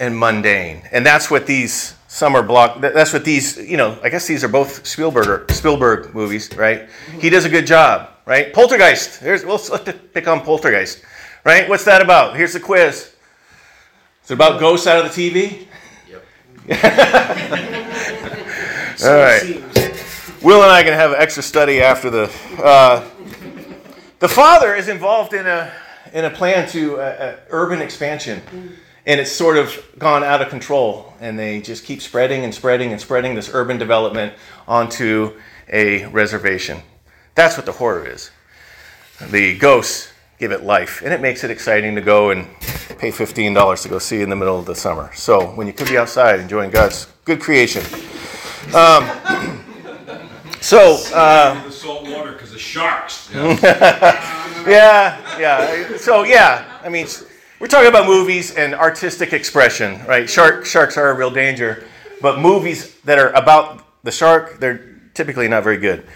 and 0.00 0.18
mundane. 0.18 0.82
And 0.92 1.04
that's 1.04 1.30
what 1.30 1.46
these 1.46 1.94
summer 2.08 2.42
block 2.42 2.80
that's 2.80 3.12
what 3.12 3.22
these 3.22 3.58
you 3.58 3.76
know 3.76 3.98
i 4.02 4.08
guess 4.08 4.26
these 4.26 4.42
are 4.42 4.48
both 4.48 4.86
spielberg 4.86 5.52
spielberg 5.52 6.14
movies 6.14 6.48
right? 6.56 6.88
He 7.20 7.28
does 7.28 7.44
a 7.44 7.50
good 7.50 7.66
job 7.66 8.08
right? 8.24 8.50
Poltergeist. 8.52 9.20
Here's 9.20 9.44
we'll 9.44 9.58
pick 10.14 10.26
on 10.26 10.40
poltergeist 10.40 11.02
right? 11.44 11.68
What's 11.68 11.84
that 11.84 12.00
about? 12.00 12.34
Here's 12.34 12.54
the 12.54 12.60
quiz. 12.60 13.14
Is 14.24 14.30
it 14.30 14.34
about 14.34 14.58
ghosts 14.58 14.86
out 14.86 15.04
of 15.04 15.14
the 15.14 15.30
tv 15.30 15.66
yep. 16.08 16.24
All 19.04 19.14
right. 19.14 19.42
Will 20.42 20.62
and 20.62 20.72
i 20.72 20.82
can 20.82 20.94
have 20.94 21.12
an 21.12 21.20
extra 21.20 21.42
study 21.42 21.82
after 21.82 22.08
the 22.08 22.30
uh, 22.62 23.04
the 24.18 24.28
father 24.28 24.74
is 24.74 24.88
involved 24.88 25.32
in 25.32 25.46
a 25.46 25.72
in 26.12 26.24
a 26.24 26.30
plan 26.30 26.68
to 26.68 26.98
uh, 26.98 27.00
uh, 27.00 27.36
urban 27.50 27.80
expansion. 27.80 28.42
And 29.06 29.20
it's 29.20 29.32
sort 29.32 29.56
of 29.56 29.78
gone 29.98 30.22
out 30.22 30.42
of 30.42 30.48
control. 30.48 31.14
And 31.20 31.38
they 31.38 31.60
just 31.60 31.84
keep 31.84 32.02
spreading 32.02 32.44
and 32.44 32.54
spreading 32.54 32.92
and 32.92 33.00
spreading 33.00 33.34
this 33.34 33.50
urban 33.52 33.78
development 33.78 34.34
onto 34.66 35.38
a 35.68 36.06
reservation. 36.06 36.82
That's 37.34 37.56
what 37.56 37.66
the 37.66 37.72
horror 37.72 38.06
is. 38.06 38.30
The 39.30 39.56
ghosts 39.58 40.12
give 40.38 40.52
it 40.52 40.62
life, 40.62 41.02
and 41.02 41.12
it 41.12 41.20
makes 41.20 41.42
it 41.42 41.50
exciting 41.50 41.96
to 41.96 42.00
go 42.00 42.30
and 42.30 42.46
pay 42.98 43.10
$15 43.10 43.82
to 43.82 43.88
go 43.88 43.98
see 43.98 44.22
in 44.22 44.30
the 44.30 44.36
middle 44.36 44.58
of 44.58 44.66
the 44.66 44.74
summer. 44.74 45.10
So 45.14 45.46
when 45.48 45.66
you 45.66 45.72
could 45.72 45.88
be 45.88 45.98
outside 45.98 46.38
enjoying 46.38 46.70
God's 46.70 47.06
good 47.24 47.40
creation. 47.40 47.82
Um, 48.74 49.60
so. 50.60 50.98
Uh, 51.12 51.67
the 52.58 52.64
salt 52.64 52.84
water 52.84 53.06
because 53.06 53.30
sharks. 53.30 53.30
Yeah. 54.66 55.38
Yeah, 55.38 55.38
yeah. 55.38 55.96
So 55.96 56.24
yeah, 56.24 56.80
I 56.82 56.88
mean, 56.88 57.06
we're 57.60 57.68
talking 57.68 57.88
about 57.88 58.06
movies 58.06 58.54
and 58.54 58.74
artistic 58.74 59.32
expression, 59.32 60.04
right? 60.06 60.28
Shark 60.28 60.66
sharks 60.66 60.96
are 60.96 61.10
a 61.10 61.14
real 61.14 61.30
danger, 61.30 61.84
but 62.20 62.38
movies 62.38 62.94
that 63.02 63.18
are 63.18 63.30
about 63.32 63.84
the 64.04 64.10
shark, 64.10 64.58
they're 64.60 65.00
typically 65.14 65.48
not 65.48 65.64
very 65.64 65.78
good. 65.78 66.06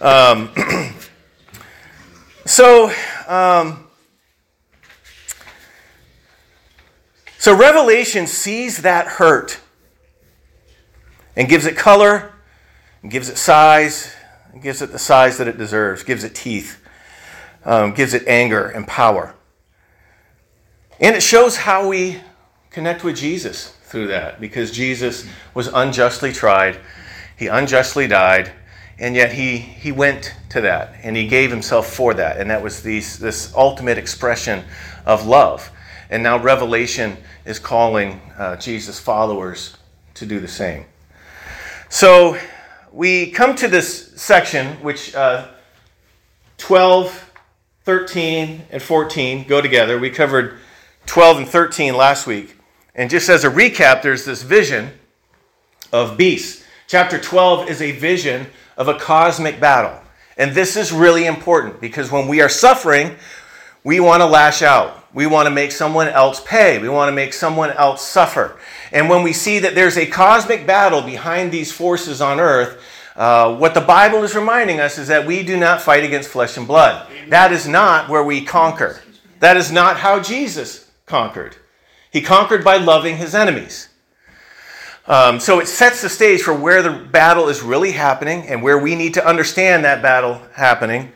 Um, 0.00 0.50
so. 2.46 2.92
Um, 3.28 3.86
So 7.40 7.56
Revelation 7.56 8.26
sees 8.26 8.82
that 8.82 9.06
hurt 9.06 9.60
and 11.34 11.48
gives 11.48 11.64
it 11.64 11.74
color, 11.74 12.34
and 13.02 13.10
gives 13.10 13.30
it 13.30 13.38
size, 13.38 14.14
gives 14.62 14.82
it 14.82 14.92
the 14.92 14.98
size 14.98 15.38
that 15.38 15.48
it 15.48 15.58
deserves, 15.58 16.02
gives 16.02 16.24
it 16.24 16.34
teeth, 16.34 16.80
um, 17.64 17.92
gives 17.92 18.14
it 18.14 18.26
anger 18.26 18.66
and 18.66 18.86
power. 18.86 19.34
And 21.00 21.16
it 21.16 21.22
shows 21.22 21.56
how 21.56 21.88
we 21.88 22.20
connect 22.70 23.04
with 23.04 23.16
Jesus 23.16 23.68
through 23.84 24.08
that 24.08 24.40
because 24.40 24.70
Jesus 24.70 25.26
was 25.54 25.68
unjustly 25.68 26.32
tried, 26.32 26.78
he 27.36 27.46
unjustly 27.46 28.06
died, 28.06 28.52
and 28.98 29.14
yet 29.14 29.32
he, 29.32 29.56
he 29.56 29.92
went 29.92 30.34
to 30.50 30.60
that 30.60 30.94
and 31.02 31.16
he 31.16 31.26
gave 31.26 31.50
himself 31.50 31.86
for 31.92 32.12
that. 32.14 32.36
And 32.36 32.50
that 32.50 32.62
was 32.62 32.82
these, 32.82 33.18
this 33.18 33.54
ultimate 33.54 33.96
expression 33.96 34.62
of 35.06 35.26
love. 35.26 35.70
And 36.10 36.22
now 36.22 36.38
Revelation 36.38 37.16
is 37.46 37.58
calling 37.58 38.20
uh, 38.36 38.56
Jesus' 38.56 39.00
followers 39.00 39.76
to 40.14 40.26
do 40.26 40.38
the 40.38 40.48
same. 40.48 40.84
So 41.88 42.38
we 42.92 43.30
come 43.30 43.54
to 43.56 43.68
this 43.68 44.12
section, 44.20 44.68
which 44.82 45.14
uh, 45.14 45.48
12, 46.58 47.32
13, 47.84 48.62
and 48.70 48.82
14 48.82 49.46
go 49.46 49.60
together. 49.60 49.98
We 49.98 50.10
covered 50.10 50.58
12 51.06 51.38
and 51.38 51.48
13 51.48 51.96
last 51.96 52.26
week. 52.26 52.56
And 52.94 53.08
just 53.08 53.28
as 53.28 53.44
a 53.44 53.50
recap, 53.50 54.02
there's 54.02 54.24
this 54.24 54.42
vision 54.42 54.90
of 55.92 56.16
beasts. 56.16 56.64
Chapter 56.86 57.18
12 57.18 57.70
is 57.70 57.80
a 57.80 57.92
vision 57.92 58.46
of 58.76 58.88
a 58.88 58.98
cosmic 58.98 59.60
battle. 59.60 60.00
And 60.36 60.52
this 60.52 60.76
is 60.76 60.92
really 60.92 61.26
important 61.26 61.80
because 61.80 62.10
when 62.10 62.26
we 62.26 62.40
are 62.40 62.48
suffering, 62.48 63.16
we 63.84 64.00
want 64.00 64.20
to 64.20 64.26
lash 64.26 64.62
out. 64.62 64.96
We 65.12 65.26
want 65.26 65.46
to 65.46 65.50
make 65.50 65.72
someone 65.72 66.08
else 66.08 66.40
pay. 66.40 66.78
We 66.78 66.88
want 66.88 67.08
to 67.08 67.14
make 67.14 67.32
someone 67.32 67.70
else 67.70 68.06
suffer. 68.06 68.58
And 68.92 69.08
when 69.08 69.22
we 69.22 69.32
see 69.32 69.58
that 69.60 69.74
there's 69.74 69.96
a 69.96 70.06
cosmic 70.06 70.66
battle 70.66 71.02
behind 71.02 71.50
these 71.50 71.72
forces 71.72 72.20
on 72.20 72.38
earth, 72.38 72.82
uh, 73.16 73.56
what 73.56 73.74
the 73.74 73.80
Bible 73.80 74.22
is 74.22 74.34
reminding 74.34 74.80
us 74.80 74.98
is 74.98 75.08
that 75.08 75.26
we 75.26 75.42
do 75.42 75.56
not 75.56 75.80
fight 75.80 76.04
against 76.04 76.28
flesh 76.28 76.56
and 76.56 76.66
blood. 76.66 77.10
That 77.28 77.52
is 77.52 77.66
not 77.66 78.08
where 78.08 78.22
we 78.22 78.44
conquer. 78.44 79.00
That 79.40 79.56
is 79.56 79.72
not 79.72 79.96
how 79.96 80.20
Jesus 80.20 80.90
conquered. 81.06 81.56
He 82.12 82.20
conquered 82.20 82.64
by 82.64 82.76
loving 82.76 83.16
his 83.16 83.34
enemies. 83.34 83.88
Um, 85.06 85.40
so 85.40 85.58
it 85.58 85.66
sets 85.66 86.02
the 86.02 86.08
stage 86.08 86.42
for 86.42 86.54
where 86.54 86.82
the 86.82 86.90
battle 86.90 87.48
is 87.48 87.62
really 87.62 87.92
happening 87.92 88.46
and 88.46 88.62
where 88.62 88.78
we 88.78 88.94
need 88.94 89.14
to 89.14 89.26
understand 89.26 89.84
that 89.84 90.02
battle 90.02 90.40
happening, 90.54 91.12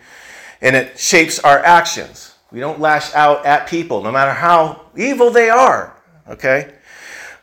and 0.60 0.74
it 0.74 0.98
shapes 0.98 1.38
our 1.38 1.58
actions. 1.60 2.33
We 2.52 2.60
don't 2.60 2.80
lash 2.80 3.12
out 3.14 3.44
at 3.44 3.66
people, 3.66 4.02
no 4.02 4.12
matter 4.12 4.32
how 4.32 4.82
evil 4.96 5.30
they 5.30 5.50
are. 5.50 5.96
Okay? 6.28 6.72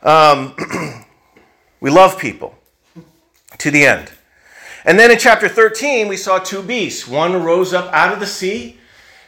Um, 0.01 0.55
we 1.81 1.89
love 1.89 2.17
people 2.17 2.55
to 3.57 3.71
the 3.71 3.85
end. 3.85 4.11
And 4.85 4.97
then 4.97 5.11
in 5.11 5.19
chapter 5.19 5.47
13, 5.47 6.07
we 6.07 6.17
saw 6.17 6.39
two 6.39 6.63
beasts. 6.63 7.07
One 7.07 7.43
rose 7.43 7.73
up 7.73 7.93
out 7.93 8.13
of 8.13 8.19
the 8.19 8.25
sea, 8.25 8.77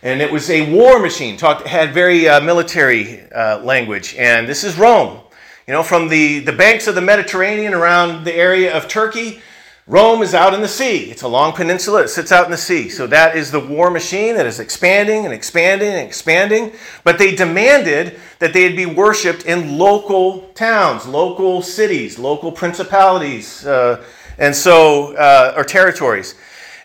and 0.02 0.22
it 0.22 0.32
was 0.32 0.50
a 0.50 0.74
war 0.74 1.00
machine. 1.00 1.38
Talked 1.38 1.68
had 1.68 1.94
very 1.94 2.28
uh, 2.28 2.42
military 2.42 3.22
uh, 3.32 3.60
language, 3.60 4.16
and 4.18 4.48
this 4.48 4.64
is 4.64 4.78
Rome. 4.78 5.20
You 5.68 5.74
know, 5.74 5.84
from 5.84 6.10
the, 6.10 6.40
the 6.40 6.52
banks 6.52 6.88
of 6.88 6.96
the 6.96 7.02
Mediterranean 7.02 7.74
around 7.74 8.26
the 8.26 8.34
area 8.34 8.76
of 8.76 8.88
Turkey 8.88 9.42
Rome 9.86 10.22
is 10.22 10.34
out 10.34 10.54
in 10.54 10.62
the 10.62 10.68
sea. 10.68 11.12
It's 11.12 11.24
a 11.24 11.28
long 11.28 11.52
peninsula. 11.52 12.04
It 12.04 12.08
sits 12.08 12.32
out 12.32 12.46
in 12.46 12.52
the 12.52 12.58
sea. 12.58 12.88
So 12.88 13.06
that 13.08 13.36
is 13.36 13.52
the 13.52 13.60
war 13.60 13.92
machine 13.92 14.36
that 14.36 14.46
is 14.46 14.62
expanding 14.62 15.26
and 15.26 15.34
expanding 15.34 15.90
and 15.90 16.08
expanding. 16.08 16.72
But 17.04 17.18
they 17.18 17.36
demanded 17.36 18.18
that 18.40 18.54
they'd 18.54 18.78
be 18.78 18.86
worshipped 18.86 19.46
in 19.46 19.78
local 19.78 20.44
towns, 20.56 21.06
local 21.06 21.62
cities, 21.62 22.18
local 22.18 22.50
principalities, 22.50 23.66
uh, 23.66 24.02
and 24.38 24.56
so 24.56 25.16
uh, 25.18 25.54
or 25.58 25.66
territories. 25.66 26.36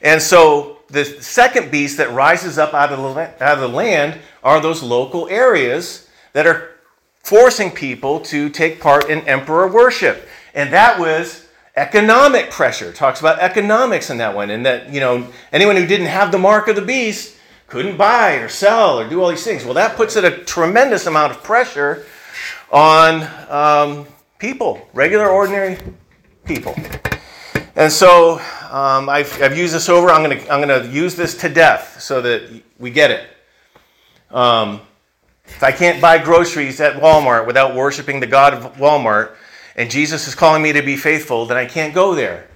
And 0.03 0.21
so 0.21 0.79
the 0.89 1.05
second 1.05 1.71
beast 1.71 1.99
that 1.99 2.11
rises 2.11 2.59
up 2.59 2.75
out 2.75 2.93
of, 2.93 3.15
the, 3.15 3.45
out 3.45 3.59
of 3.59 3.61
the 3.61 3.69
land 3.69 4.19
are 4.43 4.61
those 4.61 4.83
local 4.83 5.29
areas 5.29 6.09
that 6.33 6.49
are 6.49 6.71
forcing 7.23 7.71
people 7.71 8.19
to 8.21 8.49
take 8.49 8.81
part 8.81 9.09
in 9.09 9.21
emperor 9.29 9.69
worship. 9.69 10.27
And 10.53 10.73
that 10.73 10.99
was 10.99 11.48
economic 11.79 12.51
pressure. 12.51 12.93
Talks 12.93 13.21
about 13.21 13.39
economics 13.39 14.11
in 14.11 14.19
that 14.19 14.35
one 14.35 14.51
and 14.51 14.67
that 14.67 14.93
you 14.93 15.01
know 15.01 15.27
anyone 15.53 15.77
who 15.77 15.87
didn't 15.87 16.07
have 16.07 16.33
the 16.33 16.39
mark 16.39 16.69
of 16.69 16.77
the 16.77 16.83
beast 16.83 17.37
couldn't 17.67 17.97
buy 17.97 18.35
or 18.35 18.49
sell 18.49 18.99
or 18.99 19.09
do 19.09 19.23
all 19.23 19.29
these 19.29 19.45
things. 19.45 19.65
Well 19.65 19.75
that 19.75 19.97
puts 19.97 20.17
it 20.17 20.25
a 20.25 20.45
tremendous 20.45 21.07
amount 21.07 21.33
of 21.33 21.43
pressure 21.43 22.07
on 22.71 23.29
um, 23.49 24.07
people 24.39 24.89
regular 24.93 25.29
ordinary 25.29 25.79
people. 26.45 26.75
And 27.77 27.93
so 27.93 28.41
um, 28.71 29.09
I've, 29.09 29.41
I've 29.41 29.57
used 29.57 29.73
this 29.73 29.89
over. 29.89 30.11
I'm 30.11 30.25
going 30.25 30.39
to 30.39 30.53
i'm 30.53 30.67
going 30.67 30.83
to 30.83 30.89
use 30.89 31.15
this 31.15 31.37
to 31.39 31.49
death 31.49 32.01
so 32.01 32.21
that 32.23 32.63
we 32.79 32.91
get 32.91 33.11
it. 33.11 33.29
Um, 34.31 34.81
if 35.49 35.63
i 35.63 35.73
can't 35.73 36.01
buy 36.01 36.19
groceries 36.19 36.81
at 36.81 37.01
walmart 37.01 37.47
without 37.47 37.75
worshiping 37.75 38.21
the 38.21 38.27
god 38.27 38.55
of 38.55 38.77
walmart 38.77 39.35
and 39.79 39.89
Jesus 39.89 40.27
is 40.27 40.35
calling 40.35 40.61
me 40.61 40.73
to 40.73 40.83
be 40.83 40.97
faithful, 40.97 41.47
then 41.47 41.57
I 41.57 41.65
can't 41.65 41.95
go 41.95 42.13
there. 42.13 42.49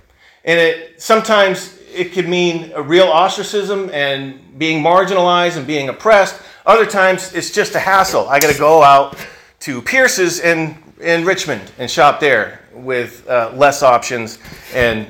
And 0.44 0.58
it 0.58 1.00
sometimes 1.00 1.78
it 1.94 2.12
could 2.12 2.28
mean 2.28 2.72
a 2.74 2.82
real 2.82 3.06
ostracism 3.06 3.90
and 3.90 4.58
being 4.58 4.82
marginalized 4.82 5.56
and 5.56 5.64
being 5.64 5.88
oppressed. 5.88 6.42
Other 6.66 6.84
times 6.84 7.32
it's 7.32 7.52
just 7.52 7.76
a 7.76 7.78
hassle. 7.78 8.28
I 8.28 8.40
got 8.40 8.52
to 8.52 8.58
go 8.58 8.82
out 8.82 9.16
to 9.60 9.80
Pierce's 9.82 10.40
in, 10.40 10.76
in 11.00 11.24
Richmond 11.24 11.70
and 11.78 11.88
shop 11.88 12.18
there 12.18 12.60
with 12.72 13.24
uh, 13.28 13.52
less 13.54 13.84
options. 13.84 14.40
And, 14.74 15.06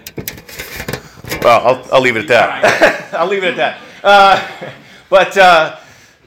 well, 1.42 1.66
I'll, 1.66 1.95
I'll 1.95 2.00
leave 2.02 2.16
it 2.16 2.23
at 2.23 2.28
that. 2.28 3.14
I'll 3.14 3.26
leave 3.26 3.42
it 3.42 3.57
at 3.57 3.57
that. 3.57 3.81
Uh, 4.04 4.71
but 5.09 5.38
uh, 5.38 5.78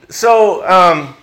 so 0.10 0.68
um, 0.68 1.15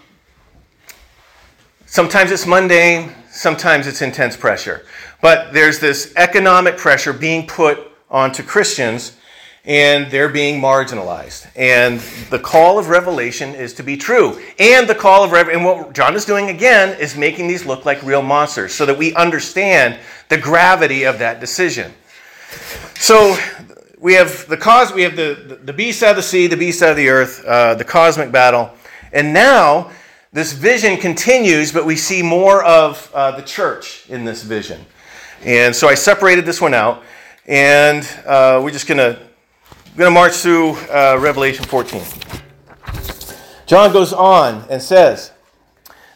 sometimes 1.86 2.30
it's 2.30 2.46
mundane, 2.46 3.12
sometimes 3.42 3.88
it's 3.88 4.02
intense 4.02 4.36
pressure. 4.36 4.86
But 5.20 5.52
there's 5.52 5.80
this 5.80 6.12
economic 6.16 6.78
pressure 6.78 7.12
being 7.12 7.46
put 7.46 7.78
onto 8.08 8.42
Christians, 8.42 9.16
and 9.64 10.10
they're 10.10 10.28
being 10.28 10.60
marginalized. 10.60 11.48
And 11.56 11.98
the 12.30 12.38
call 12.38 12.78
of 12.78 12.88
Revelation 12.88 13.54
is 13.54 13.74
to 13.74 13.82
be 13.82 13.96
true. 13.96 14.40
And 14.58 14.88
the 14.88 14.94
call 14.94 15.24
of 15.24 15.32
Revelation, 15.32 15.66
and 15.66 15.66
what 15.66 15.92
John 15.92 16.14
is 16.14 16.24
doing 16.24 16.50
again 16.50 16.98
is 17.00 17.16
making 17.16 17.48
these 17.48 17.66
look 17.66 17.84
like 17.84 18.02
real 18.02 18.22
monsters 18.22 18.72
so 18.72 18.86
that 18.86 18.96
we 18.96 19.12
understand 19.14 19.98
the 20.28 20.38
gravity 20.38 21.04
of 21.04 21.18
that 21.18 21.40
decision. 21.40 21.92
So 22.94 23.36
we 23.98 24.14
have 24.14 24.46
the 24.46 24.56
cause, 24.56 24.92
we 24.92 25.02
have 25.02 25.16
the, 25.16 25.58
the 25.64 25.72
beast 25.72 26.02
out 26.02 26.10
of 26.10 26.16
the 26.16 26.22
sea, 26.22 26.46
the 26.46 26.56
beast 26.56 26.82
out 26.82 26.90
of 26.90 26.96
the 26.96 27.08
earth, 27.08 27.44
uh, 27.44 27.74
the 27.74 27.84
cosmic 27.84 28.30
battle. 28.30 28.70
And 29.12 29.32
now 29.34 29.90
this 30.32 30.54
vision 30.54 30.96
continues, 30.96 31.72
but 31.72 31.84
we 31.84 31.94
see 31.94 32.22
more 32.22 32.64
of 32.64 33.10
uh, 33.12 33.32
the 33.32 33.42
church 33.42 34.08
in 34.08 34.24
this 34.24 34.42
vision. 34.42 34.86
And 35.44 35.76
so 35.76 35.88
I 35.88 35.94
separated 35.94 36.46
this 36.46 36.58
one 36.58 36.72
out, 36.72 37.02
and 37.46 38.02
uh, 38.24 38.58
we're 38.64 38.70
just 38.70 38.86
going 38.86 38.96
to 38.96 39.20
going 39.94 40.06
to 40.06 40.10
march 40.10 40.36
through 40.36 40.70
uh, 40.90 41.18
Revelation 41.20 41.66
14. 41.66 42.02
John 43.66 43.92
goes 43.92 44.14
on 44.14 44.64
and 44.70 44.80
says, 44.80 45.32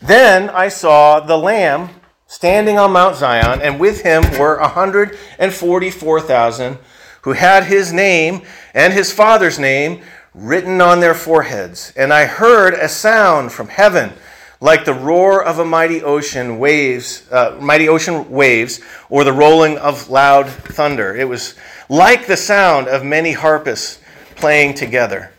Then 0.00 0.48
I 0.48 0.68
saw 0.68 1.20
the 1.20 1.36
Lamb 1.36 1.90
standing 2.26 2.78
on 2.78 2.92
Mount 2.92 3.16
Zion, 3.16 3.60
and 3.60 3.78
with 3.78 4.00
him 4.00 4.22
were 4.38 4.58
144,000 4.60 6.78
who 7.20 7.32
had 7.32 7.64
his 7.64 7.92
name 7.92 8.40
and 8.72 8.94
his 8.94 9.12
father's 9.12 9.58
name 9.58 10.00
written 10.36 10.80
on 10.82 11.00
their 11.00 11.14
foreheads. 11.14 11.92
And 11.96 12.12
I 12.12 12.26
heard 12.26 12.74
a 12.74 12.88
sound 12.88 13.52
from 13.52 13.68
heaven 13.68 14.12
like 14.60 14.84
the 14.84 14.94
roar 14.94 15.42
of 15.42 15.58
a 15.58 15.64
mighty 15.64 16.02
ocean 16.02 16.58
waves, 16.58 17.30
uh, 17.30 17.56
mighty 17.60 17.88
ocean 17.88 18.30
waves, 18.30 18.80
or 19.10 19.24
the 19.24 19.32
rolling 19.32 19.78
of 19.78 20.08
loud 20.08 20.48
thunder. 20.48 21.14
It 21.16 21.28
was 21.28 21.54
like 21.88 22.26
the 22.26 22.36
sound 22.36 22.88
of 22.88 23.04
many 23.04 23.32
harpists 23.32 23.98
playing 24.34 24.74
together. 24.74 25.32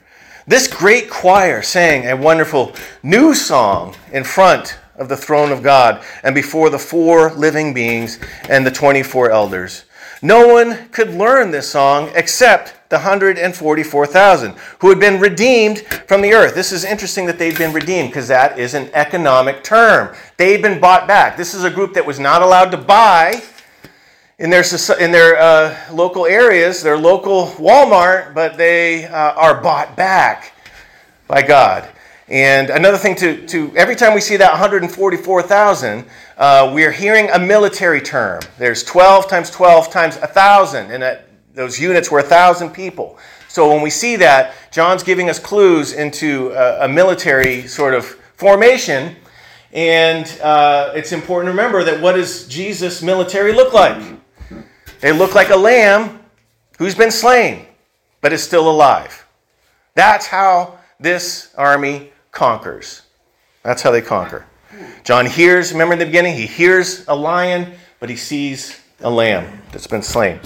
This 0.47 0.67
great 0.67 1.09
choir 1.09 1.61
sang 1.61 2.07
a 2.07 2.15
wonderful 2.15 2.73
new 3.03 3.33
song 3.33 3.95
in 4.11 4.23
front 4.23 4.77
of 4.95 5.09
the 5.09 5.17
throne 5.17 5.51
of 5.51 5.61
God 5.61 6.03
and 6.23 6.33
before 6.33 6.69
the 6.69 6.79
four 6.79 7.31
living 7.33 7.73
beings 7.73 8.19
and 8.49 8.65
the 8.65 8.71
24 8.71 9.29
elders. 9.29 9.83
No 10.21 10.47
one 10.47 10.89
could 10.89 11.11
learn 11.11 11.51
this 11.51 11.69
song 11.69 12.09
except 12.15 12.73
the 12.89 12.95
144,000 12.95 14.55
who 14.79 14.89
had 14.89 14.99
been 14.99 15.19
redeemed 15.19 15.79
from 16.07 16.21
the 16.21 16.33
earth. 16.33 16.55
This 16.55 16.71
is 16.71 16.85
interesting 16.85 17.25
that 17.25 17.37
they've 17.37 17.57
been 17.57 17.73
redeemed 17.73 18.09
because 18.09 18.27
that 18.29 18.57
is 18.57 18.73
an 18.73 18.89
economic 18.93 19.63
term. 19.63 20.15
They've 20.37 20.61
been 20.61 20.79
bought 20.79 21.07
back. 21.07 21.37
This 21.37 21.53
is 21.53 21.63
a 21.63 21.69
group 21.69 21.93
that 21.93 22.05
was 22.05 22.19
not 22.19 22.41
allowed 22.41 22.71
to 22.71 22.77
buy 22.77 23.41
in 24.39 24.49
their, 24.49 24.63
in 24.99 25.11
their 25.11 25.37
uh, 25.39 25.77
local 25.91 26.25
areas, 26.25 26.83
their 26.83 26.97
local 26.97 27.47
Walmart, 27.57 28.33
but 28.33 28.55
they 28.55 29.05
uh, 29.05 29.33
are 29.33 29.61
bought 29.61 29.95
back 29.95 30.53
by 31.27 31.41
God. 31.41 31.89
And 32.29 32.69
another 32.69 32.97
thing 32.97 33.15
to, 33.15 33.47
to 33.47 33.75
every 33.75 33.95
time 33.95 34.13
we 34.13 34.19
see 34.19 34.35
that 34.37 34.51
144,000, 34.51 36.05
uh, 36.37 36.71
we're 36.73 36.91
hearing 36.91 37.29
a 37.29 37.39
military 37.39 38.01
term. 38.01 38.41
There's 38.57 38.83
12 38.83 39.29
times 39.29 39.49
12 39.49 39.89
times 39.89 40.17
1,000, 40.17 40.91
and 40.91 41.03
that, 41.03 41.26
those 41.57 41.79
units 41.79 42.11
were 42.11 42.19
1,000 42.19 42.69
people. 42.69 43.17
So 43.47 43.73
when 43.73 43.81
we 43.81 43.89
see 43.89 44.15
that, 44.17 44.53
John's 44.71 45.01
giving 45.01 45.27
us 45.27 45.39
clues 45.39 45.93
into 45.93 46.51
a, 46.51 46.85
a 46.85 46.87
military 46.87 47.67
sort 47.67 47.95
of 47.95 48.05
formation. 48.35 49.15
And 49.73 50.25
uh, 50.41 50.91
it's 50.95 51.11
important 51.11 51.47
to 51.47 51.57
remember 51.57 51.83
that 51.83 51.99
what 51.99 52.13
does 52.13 52.47
Jesus' 52.47 53.01
military 53.01 53.53
look 53.53 53.73
like? 53.73 53.99
They 55.01 55.11
look 55.11 55.33
like 55.33 55.49
a 55.49 55.55
lamb 55.55 56.19
who's 56.77 56.93
been 56.93 57.11
slain, 57.11 57.65
but 58.21 58.31
is 58.31 58.43
still 58.43 58.69
alive. 58.69 59.25
That's 59.95 60.27
how 60.27 60.77
this 60.99 61.53
army 61.57 62.11
conquers. 62.31 63.01
That's 63.63 63.81
how 63.81 63.89
they 63.89 64.01
conquer. 64.01 64.45
John 65.03 65.25
hears, 65.25 65.71
remember 65.71 65.93
in 65.93 65.99
the 65.99 66.05
beginning, 66.05 66.35
he 66.35 66.45
hears 66.45 67.07
a 67.07 67.15
lion, 67.15 67.73
but 67.99 68.09
he 68.09 68.15
sees 68.15 68.79
a 68.99 69.09
lamb 69.09 69.63
that's 69.71 69.87
been 69.87 70.03
slain. 70.03 70.39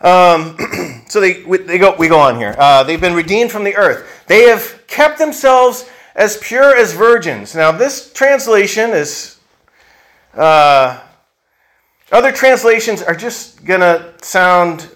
Um, 0.00 0.56
so 1.08 1.20
they, 1.20 1.42
they 1.42 1.78
go, 1.78 1.94
we 1.96 2.08
go 2.08 2.18
on 2.18 2.36
here. 2.36 2.54
Uh, 2.58 2.82
they've 2.82 3.00
been 3.00 3.14
redeemed 3.14 3.50
from 3.50 3.64
the 3.64 3.76
earth. 3.76 4.24
They 4.26 4.48
have 4.48 4.84
kept 4.86 5.18
themselves 5.18 5.88
as 6.14 6.36
pure 6.38 6.76
as 6.76 6.92
virgins. 6.92 7.54
Now, 7.54 7.72
this 7.72 8.12
translation 8.12 8.90
is. 8.90 9.38
Uh, 10.34 11.00
other 12.12 12.32
translations 12.32 13.02
are 13.02 13.14
just 13.14 13.64
going 13.64 13.80
to 13.80 14.14
sound 14.22 14.88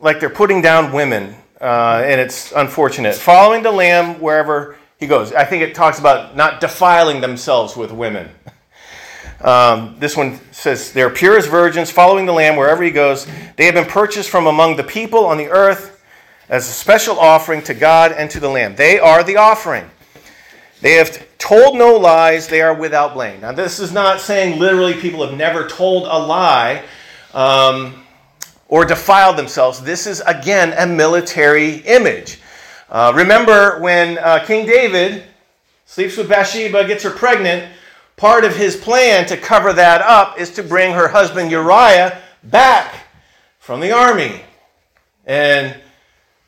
like 0.00 0.20
they're 0.20 0.28
putting 0.28 0.60
down 0.60 0.92
women, 0.92 1.34
uh, 1.60 2.02
and 2.04 2.20
it's 2.20 2.52
unfortunate. 2.52 3.14
Following 3.14 3.62
the 3.62 3.70
Lamb 3.70 4.20
wherever 4.20 4.76
he 4.98 5.06
goes. 5.06 5.32
I 5.32 5.44
think 5.44 5.62
it 5.62 5.74
talks 5.74 5.98
about 5.98 6.36
not 6.36 6.60
defiling 6.60 7.22
themselves 7.22 7.76
with 7.76 7.92
women. 7.92 8.28
Um, 9.40 9.96
this 9.98 10.16
one 10.16 10.38
says, 10.52 10.92
They're 10.92 11.10
pure 11.10 11.38
as 11.38 11.46
virgins, 11.46 11.90
following 11.90 12.26
the 12.26 12.32
Lamb 12.32 12.56
wherever 12.56 12.82
he 12.82 12.90
goes. 12.90 13.26
They 13.56 13.64
have 13.64 13.74
been 13.74 13.86
purchased 13.86 14.30
from 14.30 14.46
among 14.46 14.76
the 14.76 14.84
people 14.84 15.24
on 15.26 15.38
the 15.38 15.48
earth 15.48 16.04
as 16.48 16.68
a 16.68 16.72
special 16.72 17.18
offering 17.18 17.62
to 17.62 17.74
God 17.74 18.12
and 18.12 18.30
to 18.30 18.40
the 18.40 18.48
Lamb. 18.48 18.76
They 18.76 18.98
are 18.98 19.22
the 19.22 19.36
offering. 19.36 19.88
They 20.80 20.94
have 20.94 21.26
told 21.38 21.76
no 21.76 21.96
lies. 21.96 22.48
They 22.48 22.60
are 22.60 22.74
without 22.74 23.14
blame. 23.14 23.40
Now, 23.40 23.52
this 23.52 23.78
is 23.80 23.92
not 23.92 24.20
saying 24.20 24.58
literally 24.58 24.94
people 24.94 25.26
have 25.26 25.36
never 25.36 25.68
told 25.68 26.04
a 26.04 26.18
lie 26.18 26.82
um, 27.34 28.04
or 28.68 28.84
defiled 28.84 29.36
themselves. 29.36 29.80
This 29.82 30.06
is, 30.06 30.20
again, 30.26 30.74
a 30.76 30.86
military 30.86 31.76
image. 31.78 32.40
Uh, 32.88 33.12
remember 33.14 33.78
when 33.80 34.18
uh, 34.18 34.44
King 34.44 34.66
David 34.66 35.24
sleeps 35.86 36.16
with 36.16 36.28
Bathsheba, 36.28 36.86
gets 36.86 37.04
her 37.04 37.10
pregnant, 37.10 37.70
part 38.20 38.44
of 38.44 38.54
his 38.54 38.76
plan 38.76 39.26
to 39.26 39.36
cover 39.36 39.72
that 39.72 40.02
up 40.02 40.38
is 40.38 40.50
to 40.50 40.62
bring 40.62 40.92
her 40.92 41.08
husband 41.08 41.50
Uriah 41.50 42.20
back 42.44 43.06
from 43.58 43.80
the 43.80 43.92
army 43.92 44.42
and 45.24 45.74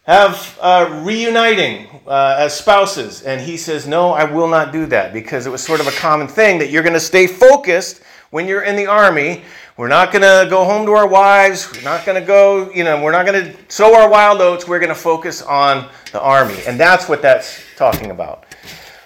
have 0.04 0.58
uh, 0.60 1.00
reuniting 1.02 1.88
uh, 2.06 2.36
as 2.38 2.54
spouses. 2.54 3.22
And 3.22 3.40
he 3.40 3.56
says, 3.56 3.88
No, 3.88 4.10
I 4.10 4.24
will 4.24 4.48
not 4.48 4.70
do 4.70 4.84
that 4.86 5.14
because 5.14 5.46
it 5.46 5.50
was 5.50 5.62
sort 5.62 5.80
of 5.80 5.86
a 5.86 5.92
common 5.92 6.28
thing 6.28 6.58
that 6.58 6.70
you're 6.70 6.82
going 6.82 6.92
to 6.92 7.00
stay 7.00 7.26
focused 7.26 8.02
when 8.30 8.46
you're 8.46 8.64
in 8.64 8.76
the 8.76 8.86
army 8.86 9.42
we're 9.78 9.88
not 9.88 10.12
going 10.12 10.22
to 10.22 10.50
go 10.50 10.66
home 10.66 10.84
to 10.84 10.92
our 10.92 11.08
wives. 11.08 11.72
We're 11.72 11.82
not 11.82 12.04
going 12.04 12.20
to 12.20 12.26
go, 12.26 12.70
you 12.72 12.84
know, 12.84 13.02
we're 13.02 13.10
not 13.10 13.24
going 13.24 13.42
to 13.42 13.56
sow 13.68 13.98
our 13.98 14.08
wild 14.08 14.42
oats. 14.42 14.68
We're 14.68 14.78
going 14.78 14.90
to 14.90 14.94
focus 14.94 15.40
on 15.40 15.88
the 16.12 16.20
army. 16.20 16.58
And 16.66 16.78
that's 16.78 17.08
what 17.08 17.22
that's 17.22 17.62
talking 17.74 18.10
about. 18.10 18.44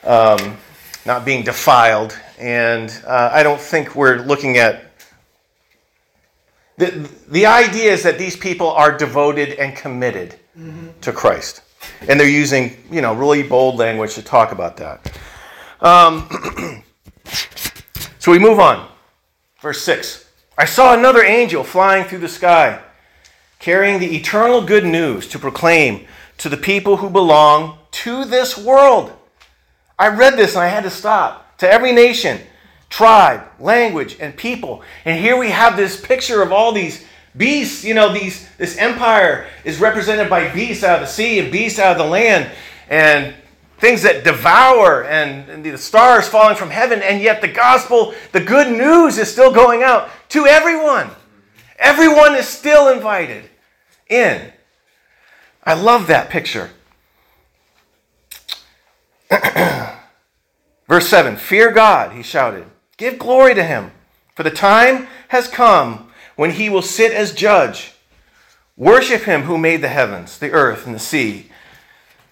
Um, 0.02 0.57
not 1.07 1.24
being 1.24 1.44
defiled. 1.44 2.18
And 2.38 2.90
uh, 3.07 3.31
I 3.33 3.42
don't 3.42 3.61
think 3.61 3.94
we're 3.94 4.18
looking 4.18 4.59
at. 4.59 4.85
The, 6.79 7.09
the 7.29 7.46
idea 7.46 7.92
is 7.92 8.03
that 8.03 8.18
these 8.18 8.37
people 8.37 8.70
are 8.70 8.96
devoted 8.96 9.53
and 9.59 9.75
committed 9.75 10.38
mm-hmm. 10.59 10.88
to 11.01 11.12
Christ. 11.12 11.62
And 12.09 12.20
they're 12.20 12.29
using, 12.29 12.77
you 12.90 13.01
know, 13.01 13.14
really 13.14 13.42
bold 13.42 13.77
language 13.79 14.14
to 14.14 14.22
talk 14.22 14.53
about 14.53 14.77
that. 14.77 15.18
Um, 15.81 16.83
so 18.18 18.31
we 18.31 18.38
move 18.38 18.59
on. 18.59 18.88
Verse 19.61 19.83
6. 19.83 20.27
I 20.59 20.64
saw 20.64 20.94
another 20.94 21.22
angel 21.22 21.64
flying 21.64 22.05
through 22.05 22.20
the 22.20 22.29
sky, 22.29 22.83
carrying 23.59 23.99
the 23.99 24.16
eternal 24.16 24.62
good 24.62 24.85
news 24.85 25.29
to 25.29 25.38
proclaim 25.38 26.07
to 26.38 26.49
the 26.49 26.57
people 26.57 26.99
who 26.99 27.11
belong 27.11 27.79
to 27.90 28.25
this 28.25 28.57
world. 28.57 29.12
I 29.99 30.09
read 30.09 30.37
this 30.37 30.55
and 30.55 30.62
I 30.62 30.68
had 30.68 30.85
to 30.85 30.90
stop. 30.90 31.45
To 31.58 31.70
every 31.70 31.92
nation, 31.92 32.40
tribe, 32.88 33.42
language, 33.58 34.16
and 34.20 34.36
people. 34.36 34.82
And 35.04 35.20
here 35.20 35.36
we 35.36 35.50
have 35.50 35.76
this 35.76 36.00
picture 36.00 36.42
of 36.42 36.52
all 36.52 36.72
these 36.72 37.04
beasts. 37.36 37.84
You 37.84 37.94
know, 37.94 38.12
these 38.12 38.48
this 38.56 38.76
empire 38.76 39.46
is 39.64 39.80
represented 39.80 40.28
by 40.28 40.52
beasts 40.52 40.84
out 40.84 40.96
of 40.96 41.08
the 41.08 41.12
sea 41.12 41.38
and 41.38 41.50
beasts 41.50 41.78
out 41.78 41.92
of 41.92 41.98
the 41.98 42.10
land. 42.10 42.50
And 42.88 43.34
things 43.78 44.02
that 44.02 44.24
devour 44.24 45.04
and, 45.04 45.48
and, 45.48 45.64
the 45.64 45.76
stars 45.76 46.28
falling 46.28 46.56
from 46.56 46.70
heaven, 46.70 47.02
and 47.02 47.20
yet 47.20 47.40
the 47.40 47.48
gospel, 47.48 48.14
the 48.32 48.40
good 48.40 48.72
news 48.72 49.18
is 49.18 49.30
still 49.30 49.52
going 49.52 49.82
out 49.82 50.08
to 50.30 50.46
everyone. 50.46 51.10
Everyone 51.78 52.34
is 52.34 52.48
still 52.48 52.88
invited 52.88 53.44
in. 54.08 54.52
I 55.62 55.74
love 55.74 56.06
that 56.06 56.30
picture. 56.30 56.70
Verse 60.88 61.09
7 61.09 61.37
Fear 61.37 61.72
God, 61.72 62.12
he 62.12 62.22
shouted. 62.22 62.66
Give 62.96 63.18
glory 63.18 63.55
to 63.55 63.64
him, 63.64 63.92
for 64.35 64.42
the 64.42 64.51
time 64.51 65.09
has 65.29 65.49
come 65.49 66.11
when 66.37 66.53
he 66.53 66.68
will 66.68 66.83
sit 66.83 67.12
as 67.12 67.35
judge. 67.35 67.92
Worship 68.77 69.22
him 69.22 69.42
who 69.42 69.59
made 69.59 69.83
the 69.83 69.88
heavens, 69.88 70.38
the 70.38 70.51
earth, 70.51 70.87
and 70.87 70.94
the 70.94 71.01
sea 71.01 71.51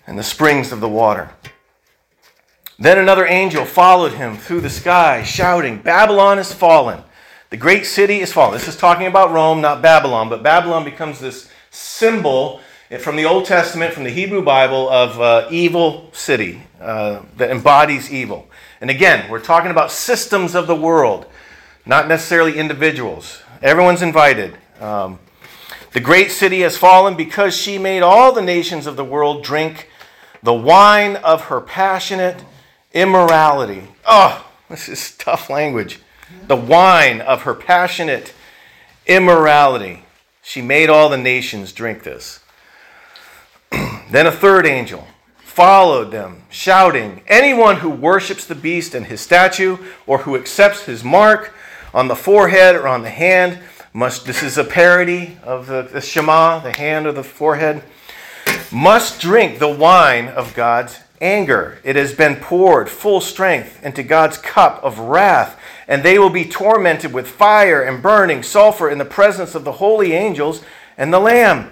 and 0.06 0.18
the 0.18 0.22
springs 0.22 0.72
of 0.72 0.80
the 0.80 0.88
water. 0.88 1.30
Then 2.78 2.98
another 2.98 3.26
angel 3.26 3.64
followed 3.64 4.12
him 4.12 4.36
through 4.36 4.60
the 4.60 4.70
sky, 4.70 5.22
shouting, 5.22 5.78
Babylon 5.78 6.38
is 6.38 6.52
fallen. 6.52 7.02
The 7.50 7.56
great 7.56 7.86
city 7.86 8.20
is 8.20 8.32
fallen. 8.32 8.52
This 8.52 8.68
is 8.68 8.76
talking 8.76 9.06
about 9.06 9.30
Rome, 9.30 9.60
not 9.60 9.80
Babylon, 9.80 10.28
but 10.28 10.42
Babylon 10.42 10.84
becomes 10.84 11.20
this 11.20 11.48
symbol 11.70 12.60
from 13.00 13.16
the 13.16 13.24
Old 13.24 13.46
Testament, 13.46 13.92
from 13.92 14.04
the 14.04 14.10
Hebrew 14.10 14.42
Bible, 14.42 14.88
of 14.88 15.20
uh, 15.20 15.48
evil 15.50 16.10
city 16.12 16.62
uh, 16.80 17.22
that 17.36 17.50
embodies 17.50 18.12
evil. 18.12 18.48
And 18.80 18.90
again, 18.90 19.30
we're 19.30 19.40
talking 19.40 19.70
about 19.70 19.90
systems 19.90 20.54
of 20.54 20.66
the 20.66 20.76
world, 20.76 21.26
not 21.86 22.08
necessarily 22.08 22.58
individuals. 22.58 23.42
Everyone's 23.62 24.02
invited. 24.02 24.56
Um, 24.80 25.18
the 25.92 26.00
great 26.00 26.30
city 26.30 26.60
has 26.60 26.76
fallen 26.76 27.16
because 27.16 27.56
she 27.56 27.78
made 27.78 28.02
all 28.02 28.32
the 28.32 28.42
nations 28.42 28.86
of 28.86 28.96
the 28.96 29.04
world 29.04 29.44
drink 29.44 29.88
the 30.42 30.52
wine 30.52 31.16
of 31.16 31.46
her 31.46 31.60
passionate 31.60 32.44
immorality. 32.92 33.88
Oh, 34.06 34.46
this 34.68 34.90
is 34.90 35.16
tough 35.16 35.48
language. 35.48 36.00
The 36.46 36.56
wine 36.56 37.22
of 37.22 37.42
her 37.42 37.54
passionate 37.54 38.34
immorality. 39.06 40.04
She 40.42 40.60
made 40.60 40.90
all 40.90 41.08
the 41.08 41.16
nations 41.16 41.72
drink 41.72 42.02
this. 42.02 42.40
then 44.10 44.26
a 44.26 44.32
third 44.32 44.66
angel 44.66 45.06
followed 45.54 46.10
them, 46.10 46.42
shouting, 46.50 47.22
Anyone 47.28 47.76
who 47.76 47.88
worships 47.88 48.44
the 48.44 48.56
beast 48.56 48.92
and 48.92 49.06
his 49.06 49.20
statue, 49.20 49.78
or 50.04 50.18
who 50.18 50.34
accepts 50.34 50.84
his 50.84 51.04
mark 51.04 51.54
on 51.94 52.08
the 52.08 52.16
forehead 52.16 52.74
or 52.74 52.88
on 52.88 53.02
the 53.02 53.10
hand, 53.10 53.60
must, 53.92 54.26
this 54.26 54.42
is 54.42 54.58
a 54.58 54.64
parody 54.64 55.38
of 55.44 55.68
the, 55.68 55.82
the 55.82 56.00
Shema, 56.00 56.58
the 56.58 56.76
hand 56.76 57.06
or 57.06 57.12
the 57.12 57.22
forehead, 57.22 57.84
must 58.72 59.20
drink 59.20 59.60
the 59.60 59.68
wine 59.68 60.26
of 60.26 60.54
God's 60.54 60.98
anger. 61.20 61.78
It 61.84 61.94
has 61.94 62.12
been 62.12 62.34
poured 62.36 62.90
full 62.90 63.20
strength 63.20 63.80
into 63.84 64.02
God's 64.02 64.36
cup 64.38 64.82
of 64.82 64.98
wrath, 64.98 65.56
and 65.86 66.02
they 66.02 66.18
will 66.18 66.30
be 66.30 66.44
tormented 66.44 67.12
with 67.12 67.28
fire 67.28 67.80
and 67.80 68.02
burning 68.02 68.42
sulfur 68.42 68.90
in 68.90 68.98
the 68.98 69.04
presence 69.04 69.54
of 69.54 69.62
the 69.62 69.72
holy 69.72 70.14
angels 70.14 70.64
and 70.98 71.12
the 71.12 71.20
Lamb. 71.20 71.70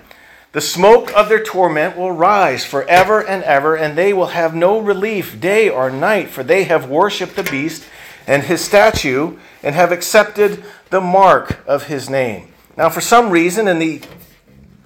The 0.52 0.60
smoke 0.60 1.10
of 1.16 1.30
their 1.30 1.42
torment 1.42 1.96
will 1.96 2.12
rise 2.12 2.62
forever 2.62 3.26
and 3.26 3.42
ever, 3.44 3.74
and 3.74 3.96
they 3.96 4.12
will 4.12 4.28
have 4.28 4.54
no 4.54 4.78
relief 4.78 5.40
day 5.40 5.70
or 5.70 5.90
night, 5.90 6.28
for 6.28 6.42
they 6.42 6.64
have 6.64 6.90
worshipped 6.90 7.36
the 7.36 7.42
beast 7.42 7.84
and 8.26 8.42
his 8.42 8.62
statue 8.62 9.38
and 9.62 9.74
have 9.74 9.92
accepted 9.92 10.62
the 10.90 11.00
mark 11.00 11.64
of 11.66 11.84
his 11.84 12.10
name. 12.10 12.48
Now, 12.76 12.90
for 12.90 13.00
some 13.00 13.30
reason, 13.30 13.66
in 13.66 13.78
the 13.78 14.02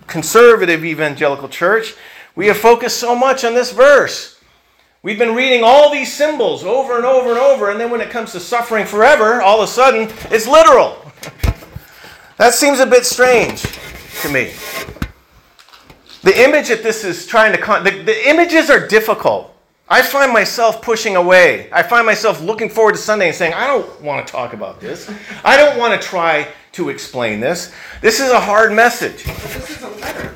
conservative 0.07 0.85
evangelical 0.85 1.49
church, 1.49 1.97
we 2.37 2.47
have 2.47 2.57
focused 2.57 2.99
so 2.99 3.17
much 3.17 3.45
on 3.45 3.55
this 3.55 3.73
verse. 3.73 4.39
We've 5.03 5.19
been 5.19 5.35
reading 5.35 5.63
all 5.65 5.91
these 5.91 6.13
symbols 6.13 6.63
over 6.65 6.97
and 6.97 7.05
over 7.05 7.31
and 7.31 7.39
over, 7.39 7.71
and 7.71 7.81
then 7.81 7.91
when 7.91 8.01
it 8.01 8.11
comes 8.11 8.33
to 8.33 8.41
suffering 8.41 8.87
forever, 8.87 9.43
all 9.43 9.63
of 9.63 9.69
a 9.69 9.73
sudden, 9.73 10.13
it's 10.31 10.47
literal. 10.47 10.97
that 12.37 12.55
seems 12.55 12.79
a 12.79 12.87
bit 12.87 13.05
strange 13.05 13.63
to 14.23 14.29
me. 14.29 14.53
The 16.27 16.43
image 16.43 16.71
that 16.71 16.83
this 16.83 17.05
is 17.05 17.25
trying 17.25 17.53
to, 17.53 17.59
con- 17.59 17.85
the, 17.85 18.03
the 18.03 18.29
images 18.29 18.69
are 18.69 18.85
difficult. 18.85 19.55
I 19.89 20.03
find 20.03 20.33
myself 20.33 20.83
pushing 20.83 21.15
away. 21.15 21.69
I 21.71 21.85
find 21.85 22.05
myself 22.05 22.41
looking 22.41 22.69
forward 22.69 22.97
to 22.97 22.99
Sunday 22.99 23.29
and 23.29 23.37
saying, 23.37 23.55
I 23.55 23.69
don't 23.69 24.03
want 24.03 24.27
to 24.27 24.33
talk 24.33 24.53
about 24.53 24.81
this. 24.81 25.09
I 25.45 25.57
don't 25.57 25.79
want 25.79 26.03
to 26.03 26.05
try 26.05 26.49
to 26.73 26.89
explain 26.89 27.39
this. 27.39 27.73
This 28.01 28.19
is 28.19 28.33
a 28.33 28.41
hard 28.41 28.73
message. 28.73 29.23
This 29.23 29.71
is 29.71 29.83
a 29.83 29.89
letter. 29.89 30.35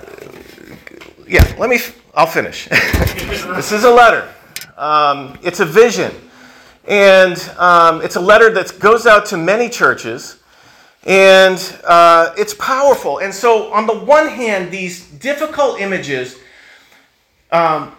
Yeah, 1.26 1.56
let 1.58 1.68
me, 1.68 1.80
I'll 2.14 2.28
finish. 2.28 2.68
this 2.68 3.72
is 3.72 3.82
a 3.82 3.90
letter. 3.90 4.32
Um, 4.76 5.40
it's 5.42 5.58
a 5.58 5.66
vision. 5.66 6.14
And 6.86 7.36
um, 7.58 8.00
it's 8.00 8.14
a 8.14 8.20
letter 8.20 8.48
that 8.50 8.78
goes 8.78 9.06
out 9.06 9.26
to 9.26 9.36
many 9.36 9.68
churches. 9.68 10.39
And 11.04 11.58
uh, 11.84 12.34
it's 12.36 12.54
powerful. 12.54 13.18
And 13.18 13.32
so, 13.32 13.72
on 13.72 13.86
the 13.86 13.98
one 13.98 14.28
hand, 14.28 14.70
these 14.70 15.06
difficult 15.06 15.80
images, 15.80 16.38
um, 17.50 17.92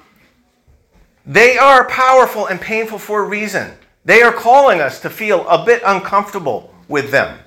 they 1.26 1.58
are 1.58 1.88
powerful 1.88 2.48
and 2.48 2.62
painful 2.62 3.00
for 3.00 3.24
a 3.24 3.28
reason. 3.28 3.72
They 4.06 4.22
are 4.22 4.34
calling 4.34 4.82
us 4.82 5.00
to 5.02 5.10
feel 5.10 5.48
a 5.48 5.66
bit 5.66 5.82
uncomfortable 5.86 6.74
with 6.88 7.12
them. 7.12 7.40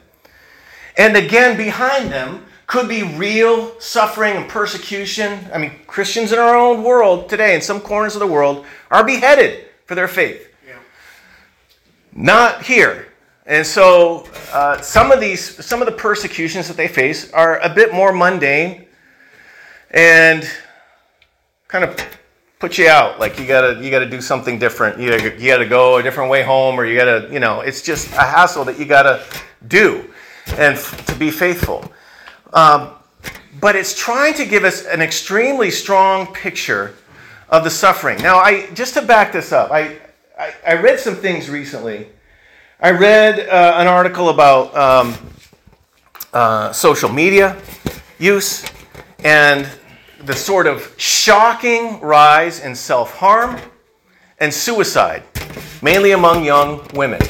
And 0.97 1.17
again, 1.17 1.57
behind 1.57 2.11
them 2.11 2.47
could 2.67 2.89
be 2.89 3.03
real 3.03 3.79
suffering 3.81 4.37
and 4.37 4.49
persecution. 4.49 5.39
I 5.53 5.59
mean, 5.59 5.73
Christians 5.87 6.33
in 6.33 6.39
our 6.39 6.57
own 6.57 6.83
world 6.83 7.29
today, 7.29 7.55
in 7.55 7.61
some 7.61 7.81
corners 7.81 8.15
of 8.15 8.21
the 8.21 8.27
world, 8.27 8.65
are 8.91 9.05
beheaded 9.05 9.67
for 9.87 9.95
their 9.95 10.09
faith. 10.09 10.49
Yeah. 10.67 10.79
Not 12.13 12.63
here. 12.63 13.09
And 13.47 13.67
so, 13.67 14.27
uh, 14.53 14.81
some 14.81 15.13
of 15.13 15.21
these, 15.21 15.65
some 15.65 15.83
of 15.83 15.87
the 15.87 15.93
persecutions 15.93 16.67
that 16.69 16.79
they 16.79 16.89
face 16.89 17.31
are 17.33 17.59
a 17.61 17.69
bit 17.69 17.93
more 17.93 18.13
mundane, 18.13 18.87
and 19.91 20.49
kind 21.69 21.85
of 21.85 21.95
put 22.59 22.79
you 22.79 22.89
out. 22.89 23.21
Like 23.21 23.39
you 23.39 23.47
gotta, 23.47 23.83
you 23.85 23.91
gotta 23.91 24.09
do 24.09 24.23
something 24.23 24.59
different. 24.59 24.99
You 24.99 25.11
gotta, 25.11 25.39
you 25.39 25.49
gotta 25.49 25.67
go 25.67 25.99
a 25.99 26.03
different 26.03 26.31
way 26.31 26.43
home, 26.43 26.81
or 26.81 26.87
you 26.87 26.97
gotta, 26.97 27.29
you 27.31 27.39
know, 27.39 27.61
it's 27.61 27.83
just 27.83 28.11
a 28.13 28.23
hassle 28.23 28.65
that 28.65 28.79
you 28.79 28.87
gotta 28.87 29.23
do, 29.69 30.11
and 30.57 30.75
f- 30.75 31.05
to 31.07 31.15
be 31.15 31.31
faithful. 31.31 31.85
Um, 32.55 32.93
but 33.61 33.77
it's 33.77 33.95
trying 33.99 34.33
to 34.35 34.47
give 34.47 34.65
us 34.65 34.87
an 34.87 35.03
extremely 35.03 35.71
strong 35.71 36.33
picture 36.33 36.95
of 37.51 37.63
the 37.63 37.71
suffering. 37.71 38.19
Now, 38.23 38.39
I 38.39 38.71
just 38.73 38.95
to 38.95 39.03
back 39.03 39.33
this 39.33 39.53
up, 39.53 39.71
I, 39.71 39.99
I, 40.39 40.55
I 40.67 40.75
read 40.75 40.99
some 40.99 41.15
things 41.15 41.51
recently. 41.51 42.09
I 42.85 42.91
read 42.91 43.49
uh, 43.49 43.77
an 43.79 43.87
article 43.87 44.29
about 44.29 44.77
um, 44.77 45.15
uh, 46.35 46.71
social 46.71 47.09
media 47.09 47.57
use 48.19 48.63
and 49.21 49.67
the 50.27 50.35
sort 50.35 50.67
of 50.67 50.95
shocking 50.99 51.99
rise 52.03 52.61
in 52.61 52.75
self 52.75 53.17
harm 53.17 53.59
and 54.39 54.53
suicide, 54.53 55.23
mainly 55.81 56.11
among 56.11 56.45
young 56.45 56.87
women. 56.93 57.23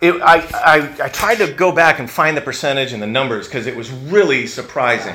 It, 0.00 0.20
I, 0.22 0.38
I, 0.52 1.04
I, 1.04 1.08
tried 1.08 1.36
to 1.36 1.52
go 1.52 1.70
back 1.70 2.00
and 2.00 2.10
find 2.10 2.36
the 2.36 2.40
percentage 2.40 2.92
and 2.92 3.00
the 3.00 3.06
numbers 3.06 3.46
because 3.46 3.68
it 3.68 3.76
was 3.76 3.92
really 3.92 4.48
surprising. 4.48 5.14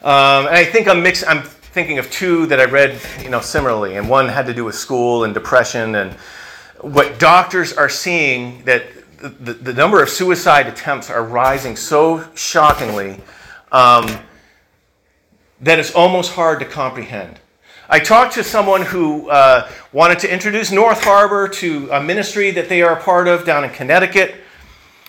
Um, 0.00 0.46
and 0.46 0.54
I 0.54 0.64
think 0.64 0.86
I'm 0.86 1.02
mixing. 1.02 1.28
I'm 1.28 1.42
thinking 1.42 1.98
of 1.98 2.08
two 2.12 2.46
that 2.46 2.60
I 2.60 2.66
read, 2.66 3.00
you 3.20 3.30
know, 3.30 3.40
similarly, 3.40 3.96
and 3.96 4.08
one 4.08 4.28
had 4.28 4.46
to 4.46 4.54
do 4.54 4.64
with 4.64 4.76
school 4.76 5.24
and 5.24 5.34
depression 5.34 5.96
and 5.96 6.16
what 6.80 7.18
doctors 7.18 7.72
are 7.72 7.88
seeing 7.88 8.64
that 8.64 8.84
the, 9.18 9.52
the 9.52 9.74
number 9.74 10.02
of 10.02 10.08
suicide 10.08 10.66
attempts 10.66 11.10
are 11.10 11.22
rising 11.22 11.76
so 11.76 12.26
shockingly 12.34 13.20
um, 13.70 14.06
that 15.60 15.78
it's 15.78 15.94
almost 15.94 16.32
hard 16.32 16.58
to 16.60 16.64
comprehend. 16.64 17.38
I 17.88 17.98
talked 17.98 18.34
to 18.34 18.44
someone 18.44 18.82
who 18.82 19.28
uh, 19.28 19.68
wanted 19.92 20.20
to 20.20 20.32
introduce 20.32 20.70
North 20.70 21.02
Harbor 21.02 21.48
to 21.48 21.90
a 21.90 22.02
ministry 22.02 22.50
that 22.52 22.68
they 22.68 22.82
are 22.82 22.96
a 22.96 23.02
part 23.02 23.28
of 23.28 23.44
down 23.44 23.64
in 23.64 23.70
Connecticut, 23.70 24.36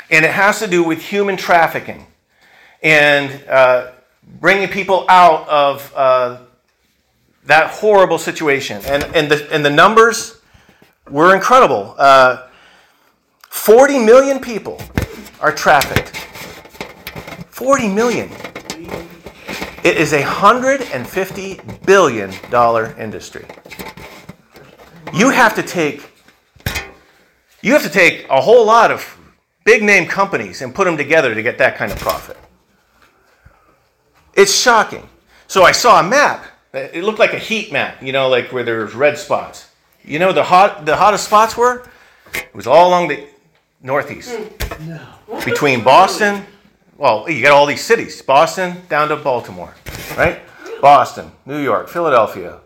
and 0.10 0.26
it 0.26 0.32
has 0.32 0.60
to 0.60 0.68
do 0.68 0.84
with 0.84 1.02
human 1.02 1.38
trafficking 1.38 2.08
and 2.84 3.48
uh, 3.48 3.92
bringing 4.42 4.68
people 4.68 5.06
out 5.08 5.48
of 5.48 5.94
uh, 5.96 6.40
that 7.46 7.70
horrible 7.70 8.18
situation. 8.18 8.82
And, 8.86 9.04
and, 9.16 9.32
the, 9.32 9.48
and 9.54 9.64
the 9.64 9.70
numbers 9.70 10.41
were 11.12 11.36
incredible. 11.36 11.96
Uh, 11.98 12.48
40 13.50 14.00
million 14.00 14.40
people 14.40 14.82
are 15.42 15.52
trafficked. 15.52 16.18
40 17.50 17.90
million. 17.90 18.30
It 19.84 19.98
is 19.98 20.14
a 20.14 20.22
$150 20.22 21.86
billion 21.86 23.00
industry. 23.00 23.46
You 25.14 25.30
have 25.30 25.56
to 25.56 25.64
take 25.64 26.08
you 27.64 27.74
have 27.74 27.84
to 27.84 27.90
take 27.90 28.26
a 28.30 28.42
whole 28.42 28.66
lot 28.66 28.90
of 28.90 29.20
big 29.66 29.84
name 29.84 30.08
companies 30.08 30.64
and 30.64 30.74
put 30.74 30.86
them 30.86 30.98
together 30.98 31.36
to 31.36 31.44
get 31.44 31.60
that 31.60 31.78
kind 31.78 31.92
of 31.92 32.00
profit. 32.00 32.38
It's 34.34 34.54
shocking. 34.54 35.08
So 35.48 35.64
I 35.64 35.72
saw 35.72 36.00
a 36.00 36.04
map. 36.04 36.46
It 36.74 37.04
looked 37.04 37.20
like 37.20 37.34
a 37.34 37.40
heat 37.40 37.72
map, 37.72 38.02
you 38.02 38.14
know, 38.14 38.30
like 38.30 38.52
where 38.52 38.64
there's 38.64 38.96
red 38.96 39.18
spots. 39.18 39.71
You 40.04 40.20
know 40.20 40.32
the 40.32 40.44
hot 40.44 40.86
the 40.86 40.96
hottest 40.96 41.26
spots 41.26 41.56
were? 41.56 41.86
It 42.34 42.54
was 42.56 42.68
all 42.68 42.90
along 42.90 43.10
the 43.10 43.28
northeast. 43.82 44.38
No. 44.82 45.00
Between 45.46 45.84
Boston, 45.84 46.46
well, 46.98 47.30
you 47.30 47.42
got 47.42 47.52
all 47.52 47.66
these 47.66 47.84
cities. 47.84 48.22
Boston 48.22 48.78
down 48.90 49.10
to 49.10 49.16
Baltimore, 49.16 49.74
right? 50.18 50.42
Boston, 50.82 51.32
New 51.46 51.60
York, 51.60 51.88
Philadelphia, 51.88 52.60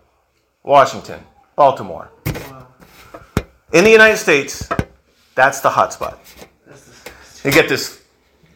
Washington, 0.63 1.19
Baltimore. 1.55 2.09
Wow. 2.25 2.67
In 3.73 3.83
the 3.83 3.91
United 3.91 4.17
States, 4.17 4.69
that's 5.35 5.59
the 5.59 5.69
hot 5.69 5.93
spot. 5.93 6.19
You 7.43 7.51
get 7.51 7.69
this, 7.69 8.01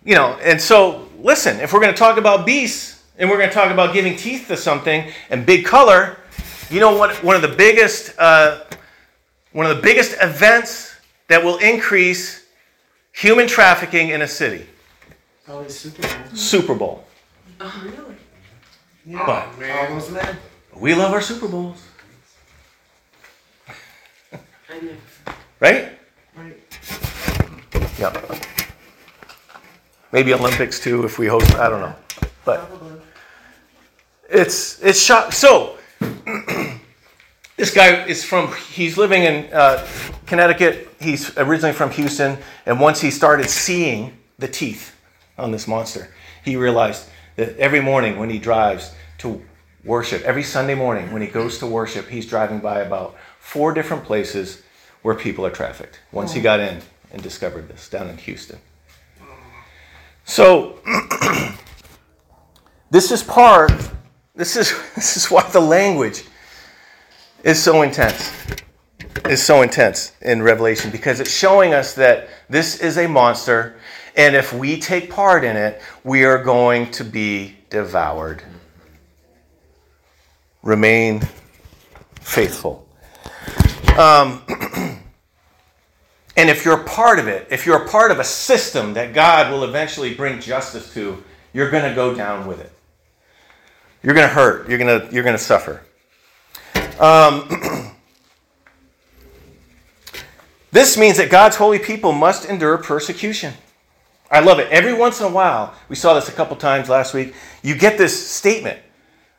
you 0.04 0.16
know, 0.16 0.38
and 0.42 0.60
so 0.60 1.08
listen, 1.20 1.60
if 1.60 1.74
we're 1.74 1.82
going 1.82 1.94
to 1.94 2.00
talk 2.00 2.18
about 2.18 2.46
beasts 2.46 3.04
and 3.18 3.30
we're 3.30 3.38
going 3.38 3.50
to 3.50 3.54
talk 3.54 3.72
about 3.72 3.94
giving 3.94 4.16
teeth 4.16 4.48
to 4.48 4.58
something 4.58 5.12
and 5.30 5.46
big 5.46 5.66
color, 5.66 6.19
you 6.70 6.80
know 6.80 6.96
what? 6.96 7.24
One 7.24 7.36
of 7.36 7.42
the 7.42 7.48
biggest, 7.56 8.18
uh, 8.20 8.62
one 9.52 9.66
of 9.66 9.76
the 9.76 9.82
biggest 9.82 10.16
events 10.22 10.96
that 11.28 11.44
will 11.44 11.58
increase 11.58 12.46
human 13.12 13.48
trafficking 13.48 14.10
in 14.10 14.22
a 14.22 14.28
city, 14.28 14.66
Probably 15.46 15.70
Super 15.70 16.02
Bowl. 16.02 16.36
Super 16.36 16.76
Bowl. 16.76 17.04
Oh, 17.60 17.82
really? 17.84 18.16
Yeah. 19.06 19.26
But- 19.26 19.70
all 19.72 20.00
those 20.00 20.10
men. 20.12 20.38
We 20.76 20.94
love 20.96 21.12
our 21.12 21.22
Super 21.22 21.48
Bowls, 21.48 21.82
right? 25.60 25.90
Right. 26.36 26.58
Yep. 27.98 28.36
Maybe 30.12 30.34
Olympics 30.34 30.80
too, 30.80 31.04
if 31.04 31.20
we 31.20 31.28
host. 31.28 31.54
I 31.56 31.70
don't 31.70 31.82
know, 31.82 31.96
but. 32.46 32.72
It's 34.30 34.80
it's 34.82 35.02
shock. 35.02 35.34
So 35.34 35.79
this 37.58 37.74
guy 37.74 38.06
is 38.06 38.24
from. 38.24 38.54
He's 38.72 38.98
living 38.98 39.24
in 39.24 39.52
uh, 39.54 39.88
Connecticut. 40.26 40.90
He's 41.00 41.38
originally 41.38 41.74
from 41.74 41.92
Houston, 41.92 42.38
and 42.66 42.80
once 42.80 43.02
he 43.02 43.12
started 43.12 43.50
seeing 43.50 44.18
the 44.38 44.48
teeth 44.48 44.96
on 45.38 45.52
this 45.52 45.68
monster, 45.68 46.10
he 46.44 46.56
realized 46.56 47.08
that 47.36 47.58
every 47.58 47.82
morning 47.82 48.18
when 48.18 48.30
he 48.30 48.40
drives 48.40 48.94
to 49.20 49.44
worship, 49.84 50.22
every 50.24 50.44
Sunday 50.44 50.76
morning 50.76 51.12
when 51.12 51.22
he 51.22 51.28
goes 51.28 51.58
to 51.60 51.66
worship, 51.66 52.08
he's 52.08 52.26
driving 52.26 52.60
by 52.60 52.82
about 52.82 53.16
four 53.40 53.74
different 53.74 54.04
places 54.04 54.62
where 55.02 55.16
people 55.16 55.46
are 55.46 55.52
trafficked. 55.52 56.00
Once 56.12 56.34
he 56.34 56.42
got 56.42 56.60
in 56.60 56.82
and 57.12 57.24
discovered 57.24 57.68
this 57.68 57.90
down 57.90 58.10
in 58.10 58.18
Houston. 58.18 58.60
So 60.26 60.80
this 62.92 63.12
is 63.12 63.24
part 63.24 63.72
this 64.40 64.56
is 64.56 64.74
this 64.96 65.18
is 65.18 65.30
why 65.30 65.48
the 65.52 65.60
language 65.60 66.24
is 67.44 67.62
so 67.62 67.82
intense 67.82 68.32
is 69.26 69.44
so 69.44 69.62
intense 69.62 70.14
in 70.22 70.42
revelation 70.42 70.90
because 70.90 71.20
it's 71.20 71.32
showing 71.32 71.74
us 71.74 71.94
that 71.94 72.30
this 72.50 72.80
is 72.80 72.98
a 72.98 73.08
monster 73.08 73.78
and 74.16 74.36
if 74.36 74.54
we 74.54 74.80
take 74.80 75.12
part 75.12 75.44
in 75.44 75.58
it 75.58 75.82
we 76.04 76.24
are 76.24 76.42
going 76.42 76.90
to 76.90 77.04
be 77.04 77.56
devoured 77.70 78.42
remain 80.64 81.22
faithful 82.22 82.88
um, 83.98 84.42
and 86.38 86.50
if 86.50 86.64
you're 86.64 86.80
a 86.80 86.86
part 86.86 87.20
of 87.20 87.28
it 87.28 87.46
if 87.52 87.66
you're 87.66 87.84
a 87.84 87.90
part 87.90 88.10
of 88.10 88.20
a 88.20 88.24
system 88.24 88.94
that 88.94 89.14
god 89.14 89.52
will 89.52 89.66
eventually 89.66 90.14
bring 90.14 90.40
justice 90.40 90.94
to 90.94 91.22
you're 91.54 91.72
going 91.72 91.88
to 91.88 91.96
go 91.96 92.14
down 92.14 92.48
with 92.48 92.60
it. 92.60 92.72
You're 94.02 94.14
going 94.14 94.28
to 94.28 94.34
hurt. 94.34 94.70
You're 94.70 94.78
going 94.78 95.02
to, 95.02 95.14
you're 95.14 95.24
going 95.24 95.38
to 95.38 95.44
suffer. 95.44 95.82
Um, 97.00 97.48
this 100.72 100.98
means 100.98 101.18
that 101.18 101.30
God's 101.30 101.58
holy 101.58 101.80
people 101.80 102.12
must 102.12 102.46
endure 102.46 102.78
persecution. 102.78 103.54
I 104.32 104.40
love 104.40 104.60
it. 104.60 104.70
Every 104.70 104.94
once 104.94 105.20
in 105.20 105.26
a 105.26 105.32
while, 105.32 105.74
we 105.90 105.96
saw 105.96 106.14
this 106.14 106.30
a 106.30 106.32
couple 106.32 106.56
times 106.56 106.88
last 106.88 107.14
week, 107.14 107.34
you 107.62 107.76
get 107.76 107.98
this 107.98 108.30
statement. 108.30 108.80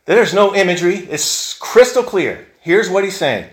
There's 0.05 0.35
no 0.35 0.55
imagery, 0.55 0.97
it's 0.97 1.55
crystal 1.55 2.03
clear. 2.03 2.47
Here's 2.61 2.91
what 2.91 3.05
he's 3.05 3.17
saying. 3.17 3.49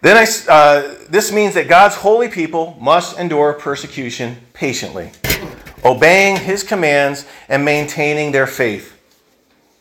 Then 0.00 0.16
I, 0.16 0.26
uh, 0.48 0.94
this 1.10 1.32
means 1.32 1.54
that 1.54 1.66
God's 1.66 1.96
holy 1.96 2.28
people 2.28 2.78
must 2.80 3.18
endure 3.18 3.52
persecution 3.54 4.36
patiently, 4.54 5.10
obeying 5.84 6.36
his 6.36 6.62
commands 6.62 7.26
and 7.48 7.64
maintaining 7.64 8.30
their 8.30 8.46
faith 8.46 8.97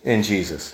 in 0.08 0.24
Jesus. 0.24 0.74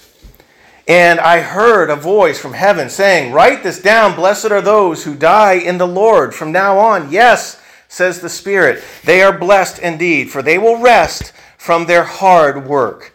And 0.88 1.20
I 1.20 1.40
heard 1.40 1.90
a 1.90 1.96
voice 1.96 2.40
from 2.40 2.54
heaven 2.54 2.90
saying, 2.90 3.34
Write 3.34 3.64
this 3.64 3.82
down. 3.82 4.16
Blessed 4.16 4.52
are 4.52 4.62
those 4.62 5.04
who 5.04 5.16
die 5.16 5.54
in 5.54 5.78
the 5.78 5.88
Lord 5.88 6.36
from 6.36 6.52
now 6.52 6.78
on. 6.78 7.12
Yes, 7.12 7.60
says 7.88 8.22
the 8.22 8.30
Spirit, 8.30 8.84
they 9.04 9.22
are 9.22 9.38
blessed 9.38 9.80
indeed, 9.80 10.30
for 10.30 10.42
they 10.42 10.58
will 10.58 10.78
rest 10.78 11.34
from 11.58 11.86
their 11.86 12.04
hard 12.04 12.68
work, 12.68 13.14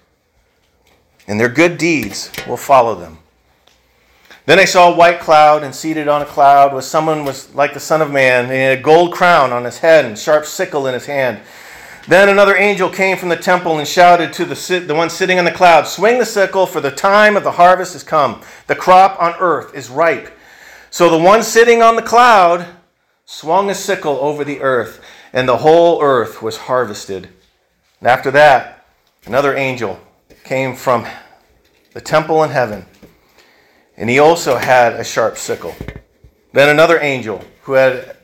and 1.27 1.39
their 1.39 1.49
good 1.49 1.79
deeds 1.79 2.31
will 2.47 2.57
follow 2.57 2.95
them. 2.95 3.19
Then 4.47 4.59
I 4.59 4.65
saw 4.65 4.91
a 4.91 4.97
white 4.97 5.21
cloud, 5.21 5.63
and 5.63 5.75
seated 5.75 6.09
on 6.09 6.23
a 6.23 6.27
cloud 6.27 6.73
was 6.73 6.87
someone 6.87 7.25
was 7.25 7.55
like 7.55 7.75
the 7.75 7.81
Son 7.81 8.01
of 8.01 8.11
Man, 8.11 8.45
and 8.45 8.53
he 8.53 8.61
had 8.61 8.79
a 8.79 8.83
gold 8.83 9.13
crown 9.13 9.53
on 9.53 9.65
his 9.65 9.79
head 9.79 10.07
and 10.07 10.15
a 10.15 10.17
sharp 10.17 10.47
sickle 10.47 10.87
in 10.87 10.95
his 10.95 11.07
hand. 11.07 11.41
Then 12.07 12.29
another 12.29 12.57
angel 12.57 12.89
came 12.89 13.17
from 13.17 13.29
the 13.29 13.37
temple 13.37 13.79
and 13.79 13.87
shouted 13.87 14.33
to 14.35 14.45
the, 14.45 14.85
the 14.87 14.95
one 14.95 15.11
sitting 15.11 15.39
on 15.39 15.45
the 15.45 15.51
cloud, 15.51 15.87
Swing 15.87 16.19
the 16.19 16.25
sickle, 16.25 16.67
for 16.67 16.81
the 16.81 16.91
time 16.91 17.37
of 17.37 17.45
the 17.45 17.53
harvest 17.53 17.93
has 17.95 18.03
come. 18.03 18.43
The 18.67 18.75
crop 18.77 19.21
on 19.21 19.35
earth 19.41 19.75
is 19.75 19.91
ripe. 19.91 20.31
So 20.91 21.11
the 21.11 21.23
one 21.23 21.43
sitting 21.43 21.83
on 21.83 21.97
the 21.97 22.03
cloud 22.03 22.67
swung 23.27 23.69
a 23.69 23.75
sickle 23.75 24.19
over 24.21 24.45
the 24.45 24.61
earth, 24.61 25.03
and 25.33 25.49
the 25.49 25.59
whole 25.59 26.03
earth 26.03 26.41
was 26.41 26.57
harvested. 26.57 27.29
And 28.01 28.09
after 28.09 28.31
that, 28.31 28.87
another 29.27 29.55
angel 29.55 30.01
came 30.45 30.75
from 30.75 31.07
the 31.93 32.01
temple 32.01 32.43
in 32.43 32.51
heaven, 32.51 32.87
and 33.97 34.09
he 34.09 34.19
also 34.19 34.57
had 34.57 34.95
a 34.95 35.05
sharp 35.05 35.37
sickle. 35.37 35.75
Then 36.53 36.71
another 36.71 36.99
angel 37.01 37.45
who 37.63 37.75
had 37.75 38.17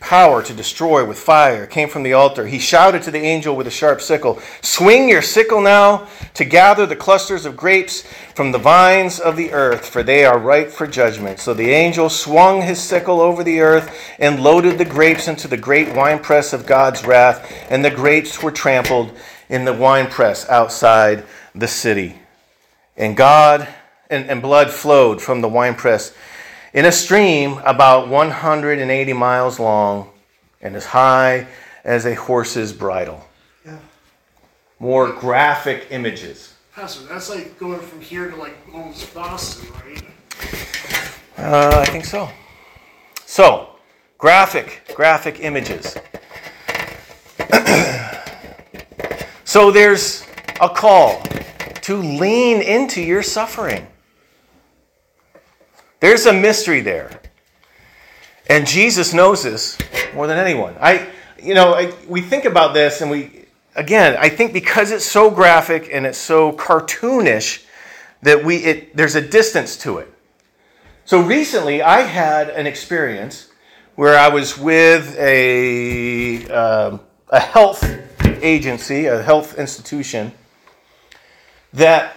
power 0.00 0.42
to 0.42 0.54
destroy 0.54 1.04
with 1.04 1.18
fire 1.18 1.66
came 1.66 1.88
from 1.88 2.02
the 2.02 2.12
altar. 2.12 2.46
He 2.46 2.58
shouted 2.58 3.02
to 3.02 3.10
the 3.10 3.18
angel 3.18 3.56
with 3.56 3.66
a 3.66 3.70
sharp 3.70 4.00
sickle 4.00 4.40
Swing 4.62 5.08
your 5.08 5.22
sickle 5.22 5.60
now 5.60 6.08
to 6.34 6.44
gather 6.44 6.86
the 6.86 6.96
clusters 6.96 7.44
of 7.46 7.56
grapes 7.56 8.02
from 8.34 8.52
the 8.52 8.58
vines 8.58 9.18
of 9.18 9.36
the 9.36 9.52
earth, 9.52 9.86
for 9.86 10.02
they 10.02 10.24
are 10.24 10.38
ripe 10.38 10.70
for 10.70 10.86
judgment. 10.86 11.40
So 11.40 11.54
the 11.54 11.70
angel 11.70 12.08
swung 12.08 12.62
his 12.62 12.80
sickle 12.80 13.20
over 13.20 13.42
the 13.42 13.60
earth 13.60 13.94
and 14.18 14.42
loaded 14.42 14.78
the 14.78 14.84
grapes 14.84 15.28
into 15.28 15.48
the 15.48 15.56
great 15.56 15.94
winepress 15.94 16.52
of 16.52 16.66
God's 16.66 17.04
wrath, 17.04 17.66
and 17.70 17.84
the 17.84 17.90
grapes 17.90 18.42
were 18.42 18.52
trampled 18.52 19.12
in 19.48 19.64
the 19.64 19.72
winepress 19.72 20.48
outside 20.48 21.24
the 21.54 21.68
city. 21.68 22.20
And 22.96 23.16
God 23.16 23.68
and, 24.10 24.28
and 24.30 24.42
blood 24.42 24.70
flowed 24.70 25.20
from 25.20 25.40
the 25.40 25.48
winepress 25.48 26.14
in 26.76 26.84
a 26.84 26.92
stream 26.92 27.58
about 27.64 28.06
180 28.08 29.12
miles 29.14 29.58
long 29.58 30.10
and 30.60 30.76
as 30.76 30.84
high 30.84 31.46
as 31.84 32.04
a 32.04 32.14
horse's 32.14 32.70
bridle. 32.70 33.26
Yeah. 33.64 33.78
More 34.78 35.10
graphic 35.10 35.86
images. 35.88 36.52
Pastor, 36.74 37.06
that's 37.06 37.30
like 37.30 37.58
going 37.58 37.80
from 37.80 38.02
here 38.02 38.30
to 38.30 38.36
like 38.36 38.58
almost 38.74 39.14
Boston, 39.14 39.72
right? 39.72 40.04
Uh, 41.38 41.80
I 41.80 41.86
think 41.86 42.04
so. 42.04 42.28
So, 43.24 43.70
graphic, 44.18 44.92
graphic 44.94 45.40
images. 45.40 45.96
so 49.44 49.70
there's 49.70 50.26
a 50.60 50.68
call 50.68 51.22
to 51.80 51.96
lean 51.96 52.60
into 52.60 53.00
your 53.00 53.22
suffering. 53.22 53.86
There's 56.00 56.26
a 56.26 56.32
mystery 56.32 56.80
there. 56.80 57.20
And 58.48 58.66
Jesus 58.66 59.12
knows 59.12 59.42
this 59.42 59.78
more 60.14 60.26
than 60.26 60.38
anyone. 60.38 60.76
I, 60.80 61.08
you 61.42 61.54
know, 61.54 61.72
I, 61.74 61.92
we 62.08 62.20
think 62.20 62.44
about 62.44 62.74
this 62.74 63.00
and 63.00 63.10
we, 63.10 63.46
again, 63.74 64.16
I 64.18 64.28
think 64.28 64.52
because 64.52 64.90
it's 64.90 65.06
so 65.06 65.30
graphic 65.30 65.88
and 65.92 66.06
it's 66.06 66.18
so 66.18 66.52
cartoonish 66.52 67.64
that 68.22 68.44
we, 68.44 68.56
it, 68.58 68.96
there's 68.96 69.14
a 69.14 69.20
distance 69.20 69.76
to 69.78 69.98
it. 69.98 70.12
So 71.04 71.20
recently 71.20 71.82
I 71.82 72.02
had 72.02 72.50
an 72.50 72.66
experience 72.66 73.48
where 73.94 74.18
I 74.18 74.28
was 74.28 74.58
with 74.58 75.16
a, 75.18 76.46
um, 76.48 77.00
a 77.28 77.40
health 77.40 77.84
agency, 78.42 79.06
a 79.06 79.22
health 79.22 79.58
institution, 79.58 80.32
that 81.72 82.16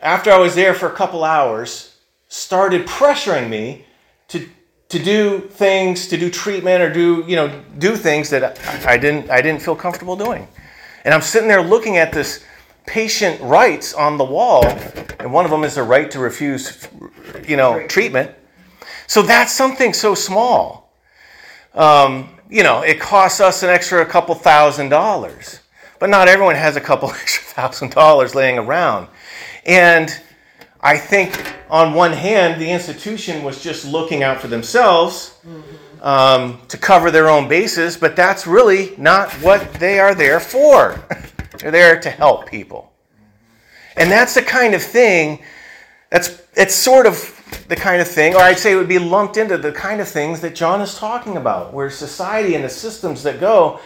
after 0.00 0.30
I 0.30 0.38
was 0.38 0.54
there 0.54 0.74
for 0.74 0.88
a 0.88 0.94
couple 0.94 1.24
hours, 1.24 1.95
started 2.28 2.86
pressuring 2.86 3.48
me 3.48 3.84
to 4.28 4.48
to 4.88 5.02
do 5.02 5.40
things, 5.40 6.06
to 6.08 6.16
do 6.16 6.30
treatment 6.30 6.80
or 6.80 6.92
do, 6.92 7.24
you 7.26 7.34
know, 7.34 7.48
do 7.78 7.96
things 7.96 8.30
that 8.30 8.58
I 8.86 8.96
didn't 8.96 9.30
I 9.30 9.40
didn't 9.40 9.62
feel 9.62 9.76
comfortable 9.76 10.16
doing. 10.16 10.46
And 11.04 11.14
I'm 11.14 11.22
sitting 11.22 11.48
there 11.48 11.62
looking 11.62 11.96
at 11.96 12.12
this 12.12 12.44
patient 12.86 13.40
rights 13.40 13.94
on 13.94 14.16
the 14.16 14.24
wall, 14.24 14.64
and 15.18 15.32
one 15.32 15.44
of 15.44 15.50
them 15.50 15.64
is 15.64 15.74
the 15.74 15.82
right 15.82 16.10
to 16.12 16.20
refuse, 16.20 16.86
you 17.46 17.56
know, 17.56 17.86
treatment. 17.88 18.32
So 19.08 19.22
that's 19.22 19.52
something 19.52 19.92
so 19.92 20.14
small. 20.14 20.92
Um, 21.74 22.30
you 22.48 22.62
know, 22.62 22.82
it 22.82 23.00
costs 23.00 23.40
us 23.40 23.62
an 23.62 23.70
extra 23.70 24.04
couple 24.06 24.34
thousand 24.34 24.88
dollars, 24.88 25.60
but 25.98 26.10
not 26.10 26.28
everyone 26.28 26.54
has 26.54 26.76
a 26.76 26.80
couple 26.80 27.10
extra 27.22 27.44
thousand 27.44 27.90
dollars 27.90 28.34
laying 28.34 28.58
around. 28.58 29.08
And 29.64 30.16
I 30.80 30.98
think 30.98 31.54
on 31.68 31.94
one 31.94 32.12
hand, 32.12 32.60
the 32.60 32.70
institution 32.70 33.42
was 33.42 33.62
just 33.62 33.84
looking 33.84 34.22
out 34.22 34.40
for 34.40 34.48
themselves 34.48 35.38
um, 36.02 36.60
to 36.68 36.78
cover 36.78 37.10
their 37.10 37.28
own 37.28 37.48
bases, 37.48 37.96
but 37.96 38.14
that's 38.14 38.46
really 38.46 38.94
not 38.96 39.32
what 39.34 39.74
they 39.74 39.98
are 39.98 40.14
there 40.14 40.40
for. 40.40 41.02
They're 41.58 41.70
there 41.70 42.00
to 42.00 42.10
help 42.10 42.46
people. 42.48 42.92
And 43.96 44.10
that's 44.10 44.34
the 44.34 44.42
kind 44.42 44.74
of 44.74 44.82
thing 44.82 45.42
that's 46.10 46.42
it's 46.54 46.74
sort 46.74 47.06
of 47.06 47.32
the 47.68 47.76
kind 47.76 48.00
of 48.00 48.08
thing, 48.08 48.34
or 48.34 48.40
I'd 48.40 48.58
say 48.58 48.72
it 48.72 48.76
would 48.76 48.88
be 48.88 48.98
lumped 48.98 49.36
into 49.36 49.58
the 49.58 49.72
kind 49.72 50.00
of 50.00 50.08
things 50.08 50.40
that 50.40 50.54
John 50.54 50.80
is 50.80 50.94
talking 50.94 51.36
about, 51.36 51.72
where 51.72 51.90
society 51.90 52.54
and 52.54 52.64
the 52.64 52.68
systems 52.68 53.22
that 53.22 53.40
go, 53.40 53.80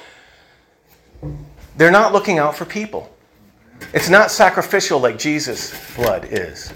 they're 1.77 1.91
not 1.91 2.13
looking 2.13 2.39
out 2.39 2.57
for 2.57 2.65
people. 2.65 3.15
It's 3.93 4.09
not 4.09 4.31
sacrificial 4.31 5.01
like 5.01 5.19
Jesus' 5.19 5.75
blood 5.97 6.27
is. 6.31 6.73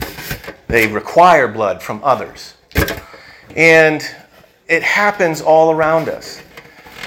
They 0.67 0.87
require 0.87 1.49
blood 1.49 1.83
from 1.83 2.03
others. 2.03 2.55
And 3.57 4.05
it 4.67 4.83
happens 4.83 5.41
all 5.41 5.71
around 5.71 6.09
us. 6.09 6.43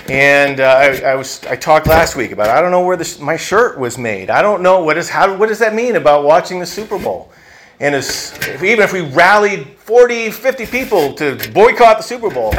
And 0.09 0.61
uh, 0.61 0.63
I, 0.63 1.11
I, 1.11 1.15
was 1.15 1.43
I 1.45 1.57
talked 1.57 1.87
last 1.87 2.15
week 2.15 2.31
about 2.31 2.49
I 2.49 2.61
don't 2.61 2.71
know 2.71 2.85
where 2.85 2.95
this, 2.95 3.19
my 3.19 3.35
shirt 3.35 3.77
was 3.77 3.97
made. 3.97 4.29
I 4.29 4.41
don't 4.41 4.61
know 4.61 4.81
what 4.81 4.97
is 4.97 5.09
how 5.09 5.35
what 5.35 5.49
does 5.49 5.59
that 5.59 5.75
mean 5.75 5.97
about 5.97 6.23
watching 6.23 6.59
the 6.59 6.65
Super 6.65 6.97
Bowl? 6.97 7.29
And 7.79 7.93
if, 7.93 8.63
even 8.63 8.83
if 8.83 8.93
we 8.93 9.01
rallied 9.01 9.67
40, 9.79 10.31
50 10.31 10.65
people 10.65 11.13
to 11.15 11.35
boycott 11.53 11.97
the 11.97 12.03
Super 12.03 12.29
Bowl, 12.29 12.51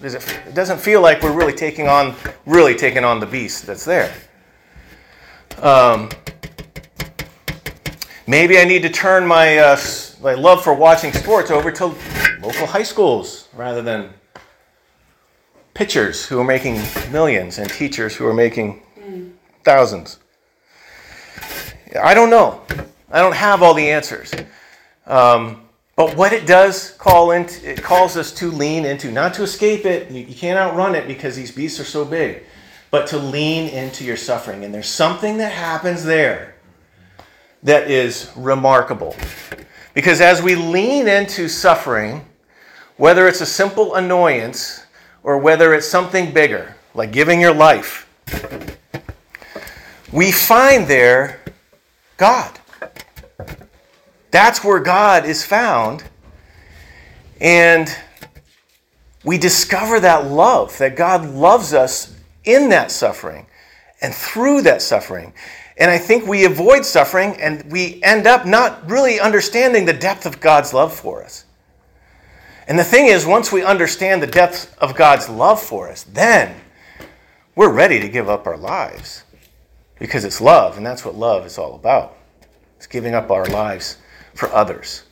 does 0.00 0.14
it, 0.14 0.40
it 0.46 0.54
doesn't 0.54 0.78
feel 0.78 1.02
like 1.02 1.20
we're 1.22 1.32
really 1.32 1.52
taking 1.52 1.88
on 1.88 2.14
really 2.46 2.74
taking 2.74 3.04
on 3.04 3.18
the 3.18 3.26
beast 3.26 3.66
that's 3.66 3.84
there. 3.84 4.14
Um, 5.58 6.10
Maybe 8.26 8.58
I 8.58 8.64
need 8.64 8.80
to 8.82 8.88
turn 8.88 9.26
my, 9.26 9.58
uh, 9.58 9.78
my 10.22 10.32
love 10.32 10.64
for 10.64 10.72
watching 10.72 11.12
sports 11.12 11.50
over 11.50 11.70
to 11.72 11.94
local 12.40 12.66
high 12.66 12.82
schools 12.82 13.48
rather 13.52 13.82
than 13.82 14.14
pitchers 15.74 16.24
who 16.24 16.40
are 16.40 16.44
making 16.44 16.80
millions 17.12 17.58
and 17.58 17.68
teachers 17.68 18.16
who 18.16 18.26
are 18.26 18.32
making 18.32 18.82
thousands. 19.62 20.18
I 22.02 22.14
don't 22.14 22.30
know. 22.30 22.62
I 23.10 23.20
don't 23.20 23.34
have 23.34 23.62
all 23.62 23.74
the 23.74 23.90
answers. 23.90 24.32
Um, 25.06 25.60
but 25.94 26.16
what 26.16 26.32
it 26.32 26.46
does 26.46 26.92
call 26.92 27.32
into, 27.32 27.72
it 27.72 27.82
calls 27.82 28.16
us 28.16 28.32
to 28.32 28.50
lean 28.50 28.86
into, 28.86 29.12
not 29.12 29.34
to 29.34 29.42
escape 29.42 29.84
it. 29.84 30.10
You, 30.10 30.24
you 30.24 30.34
can't 30.34 30.58
outrun 30.58 30.94
it 30.94 31.06
because 31.06 31.36
these 31.36 31.52
beasts 31.52 31.78
are 31.78 31.84
so 31.84 32.06
big, 32.06 32.44
but 32.90 33.06
to 33.08 33.18
lean 33.18 33.68
into 33.68 34.02
your 34.02 34.16
suffering. 34.16 34.64
And 34.64 34.72
there's 34.72 34.88
something 34.88 35.36
that 35.36 35.52
happens 35.52 36.04
there 36.04 36.53
that 37.64 37.90
is 37.90 38.30
remarkable. 38.36 39.16
Because 39.94 40.20
as 40.20 40.40
we 40.42 40.54
lean 40.54 41.08
into 41.08 41.48
suffering, 41.48 42.24
whether 42.96 43.26
it's 43.26 43.40
a 43.40 43.46
simple 43.46 43.94
annoyance 43.94 44.84
or 45.22 45.38
whether 45.38 45.74
it's 45.74 45.88
something 45.88 46.32
bigger, 46.32 46.76
like 46.94 47.10
giving 47.10 47.40
your 47.40 47.54
life, 47.54 48.08
we 50.12 50.30
find 50.30 50.86
there 50.86 51.40
God. 52.16 52.60
That's 54.30 54.62
where 54.62 54.80
God 54.80 55.24
is 55.24 55.44
found. 55.44 56.04
And 57.40 57.88
we 59.24 59.38
discover 59.38 60.00
that 60.00 60.26
love, 60.26 60.76
that 60.78 60.96
God 60.96 61.24
loves 61.24 61.72
us 61.72 62.14
in 62.44 62.68
that 62.68 62.90
suffering 62.90 63.46
and 64.02 64.14
through 64.14 64.62
that 64.62 64.82
suffering. 64.82 65.32
And 65.76 65.90
I 65.90 65.98
think 65.98 66.26
we 66.26 66.44
avoid 66.44 66.84
suffering 66.84 67.40
and 67.40 67.70
we 67.70 68.02
end 68.02 68.26
up 68.26 68.46
not 68.46 68.88
really 68.88 69.18
understanding 69.18 69.84
the 69.84 69.92
depth 69.92 70.24
of 70.24 70.40
God's 70.40 70.72
love 70.72 70.94
for 70.94 71.22
us. 71.24 71.44
And 72.66 72.78
the 72.78 72.84
thing 72.84 73.06
is, 73.06 73.26
once 73.26 73.52
we 73.52 73.62
understand 73.62 74.22
the 74.22 74.26
depth 74.26 74.74
of 74.78 74.94
God's 74.94 75.28
love 75.28 75.60
for 75.60 75.88
us, 75.88 76.04
then 76.04 76.60
we're 77.54 77.72
ready 77.72 78.00
to 78.00 78.08
give 78.08 78.28
up 78.28 78.46
our 78.46 78.56
lives 78.56 79.24
because 79.98 80.24
it's 80.24 80.40
love, 80.40 80.76
and 80.76 80.86
that's 80.86 81.04
what 81.04 81.14
love 81.14 81.44
is 81.44 81.58
all 81.58 81.74
about. 81.74 82.16
It's 82.76 82.86
giving 82.86 83.14
up 83.14 83.30
our 83.30 83.46
lives 83.46 83.98
for 84.34 84.50
others, 84.52 85.04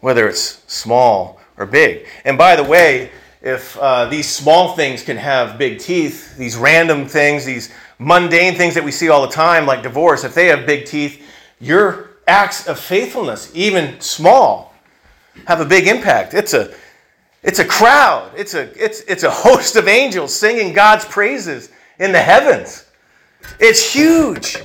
whether 0.00 0.28
it's 0.28 0.62
small 0.66 1.40
or 1.56 1.66
big. 1.66 2.06
And 2.24 2.38
by 2.38 2.56
the 2.56 2.64
way, 2.64 3.10
if 3.42 3.76
uh, 3.78 4.06
these 4.06 4.28
small 4.28 4.74
things 4.74 5.02
can 5.02 5.16
have 5.16 5.58
big 5.58 5.78
teeth, 5.78 6.36
these 6.36 6.56
random 6.56 7.06
things, 7.06 7.44
these 7.44 7.72
mundane 7.98 8.54
things 8.54 8.74
that 8.74 8.84
we 8.84 8.90
see 8.90 9.08
all 9.08 9.22
the 9.22 9.32
time, 9.32 9.66
like 9.66 9.82
divorce, 9.82 10.24
if 10.24 10.34
they 10.34 10.46
have 10.46 10.66
big 10.66 10.86
teeth, 10.86 11.22
your 11.60 12.10
acts 12.26 12.68
of 12.68 12.78
faithfulness, 12.78 13.50
even 13.54 14.00
small, 14.00 14.74
have 15.46 15.60
a 15.60 15.64
big 15.64 15.86
impact. 15.86 16.34
It's 16.34 16.54
a 16.54 16.74
it's 17.42 17.60
a 17.60 17.64
crowd. 17.64 18.32
It's 18.36 18.54
a 18.54 18.70
it's 18.82 19.00
it's 19.02 19.22
a 19.22 19.30
host 19.30 19.76
of 19.76 19.88
angels 19.88 20.34
singing 20.34 20.72
God's 20.72 21.04
praises 21.04 21.70
in 21.98 22.12
the 22.12 22.20
heavens. 22.20 22.86
It's 23.60 23.92
huge. 23.92 24.56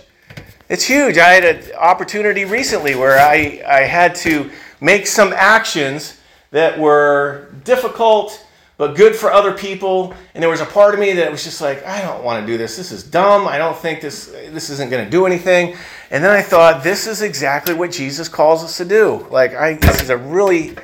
It's 0.70 0.86
huge. 0.86 1.18
I 1.18 1.34
had 1.34 1.44
an 1.44 1.76
opportunity 1.76 2.46
recently 2.46 2.96
where 2.96 3.20
I, 3.20 3.62
I 3.68 3.82
had 3.82 4.16
to 4.16 4.50
make 4.82 5.06
some 5.06 5.32
actions 5.34 6.20
that 6.52 6.80
were 6.80 7.50
difficult 7.64 8.43
but 8.84 8.98
good 8.98 9.16
for 9.16 9.32
other 9.32 9.54
people. 9.54 10.14
And 10.34 10.44
there 10.44 10.50
was 10.50 10.60
a 10.60 10.66
part 10.66 10.94
of 10.94 11.00
me 11.00 11.14
that 11.14 11.32
was 11.32 11.42
just 11.42 11.62
like, 11.62 11.86
I 11.86 12.02
don't 12.02 12.22
want 12.22 12.46
to 12.46 12.52
do 12.52 12.58
this. 12.58 12.76
This 12.76 12.92
is 12.92 13.02
dumb. 13.02 13.48
I 13.48 13.58
don't 13.58 13.78
think 13.78 14.02
this 14.02 14.26
this 14.26 14.70
isn't 14.70 14.90
going 14.90 15.06
to 15.06 15.10
do 15.10 15.26
anything. 15.26 15.78
And 16.12 16.22
then 16.22 16.32
I 16.32 16.42
thought, 16.42 16.84
this 16.84 17.08
is 17.08 17.22
exactly 17.22 17.74
what 17.74 17.92
Jesus 17.92 18.28
calls 18.28 18.62
us 18.62 18.76
to 18.80 18.86
do. 18.86 19.26
Like, 19.32 19.56
I 19.56 19.76
this 19.76 20.02
is 20.02 20.10
a 20.10 20.18
really 20.18 20.76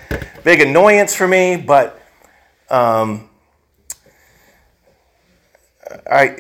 big 0.46 0.62
annoyance 0.62 1.14
for 1.14 1.28
me, 1.28 1.58
but 1.58 2.02
um, 2.70 3.30
I 6.10 6.38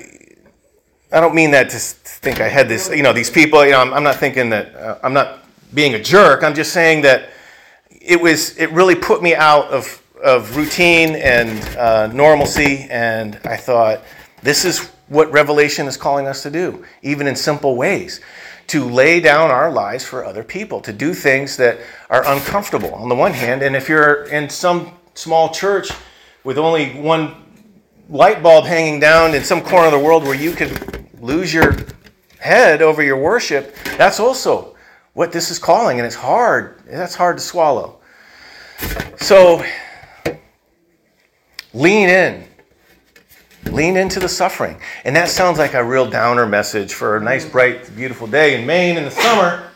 I 1.11 1.19
don't 1.19 1.35
mean 1.35 1.51
that 1.51 1.71
to 1.71 1.77
think 1.77 2.39
I 2.39 2.47
had 2.47 2.69
this. 2.69 2.89
You 2.89 3.03
know, 3.03 3.11
these 3.11 3.29
people. 3.29 3.65
You 3.65 3.71
know, 3.71 3.81
I'm, 3.81 3.93
I'm 3.93 4.03
not 4.03 4.15
thinking 4.15 4.49
that 4.51 4.73
uh, 4.75 4.99
I'm 5.03 5.13
not 5.13 5.43
being 5.73 5.93
a 5.93 6.01
jerk. 6.01 6.41
I'm 6.41 6.55
just 6.55 6.71
saying 6.71 7.01
that 7.01 7.31
it 7.89 8.21
was 8.21 8.57
it 8.57 8.71
really 8.71 8.95
put 8.95 9.21
me 9.21 9.35
out 9.35 9.65
of 9.71 10.01
of 10.23 10.55
routine 10.55 11.15
and 11.15 11.77
uh, 11.77 12.07
normalcy, 12.07 12.87
and 12.89 13.39
I 13.45 13.57
thought 13.57 14.01
this 14.41 14.65
is 14.65 14.89
what 15.07 15.31
Revelation 15.31 15.87
is 15.87 15.97
calling 15.97 16.27
us 16.27 16.43
to 16.43 16.51
do, 16.51 16.85
even 17.01 17.27
in 17.27 17.35
simple 17.35 17.75
ways 17.75 18.21
to 18.69 18.85
lay 18.85 19.19
down 19.19 19.49
our 19.49 19.71
lives 19.71 20.05
for 20.05 20.23
other 20.23 20.43
people, 20.43 20.79
to 20.79 20.93
do 20.93 21.11
things 21.11 21.57
that 21.57 21.79
are 22.11 22.23
uncomfortable 22.27 22.93
on 22.93 23.09
the 23.09 23.15
one 23.15 23.33
hand. 23.33 23.63
And 23.63 23.75
if 23.75 23.89
you're 23.89 24.25
in 24.25 24.47
some 24.47 24.91
small 25.15 25.49
church 25.49 25.89
with 26.43 26.59
only 26.59 26.91
one 26.93 27.33
light 28.09 28.43
bulb 28.43 28.65
hanging 28.65 28.99
down 28.99 29.33
in 29.33 29.43
some 29.43 29.61
corner 29.61 29.87
of 29.87 29.91
the 29.91 29.99
world 29.99 30.23
where 30.23 30.35
you 30.35 30.51
could 30.51 31.07
lose 31.19 31.51
your 31.51 31.77
head 32.37 32.83
over 32.83 33.01
your 33.01 33.17
worship, 33.17 33.75
that's 33.97 34.19
also 34.19 34.75
what 35.13 35.31
this 35.31 35.49
is 35.49 35.57
calling. 35.57 35.97
And 35.97 36.05
it's 36.05 36.15
hard. 36.15 36.79
That's 36.85 37.15
hard 37.15 37.37
to 37.37 37.43
swallow. 37.43 37.99
So 39.17 39.65
lean 41.73 42.09
in 42.09 42.45
Lean 43.65 43.97
into 43.97 44.19
the 44.19 44.29
suffering. 44.29 44.79
And 45.03 45.15
that 45.15 45.29
sounds 45.29 45.57
like 45.57 45.73
a 45.73 45.83
real 45.83 46.09
downer 46.09 46.45
message 46.45 46.93
for 46.93 47.17
a 47.17 47.21
nice, 47.21 47.45
bright, 47.45 47.93
beautiful 47.95 48.25
day 48.25 48.59
in 48.59 48.65
Maine 48.65 48.97
in 48.97 49.03
the 49.03 49.11
summer. 49.11 49.69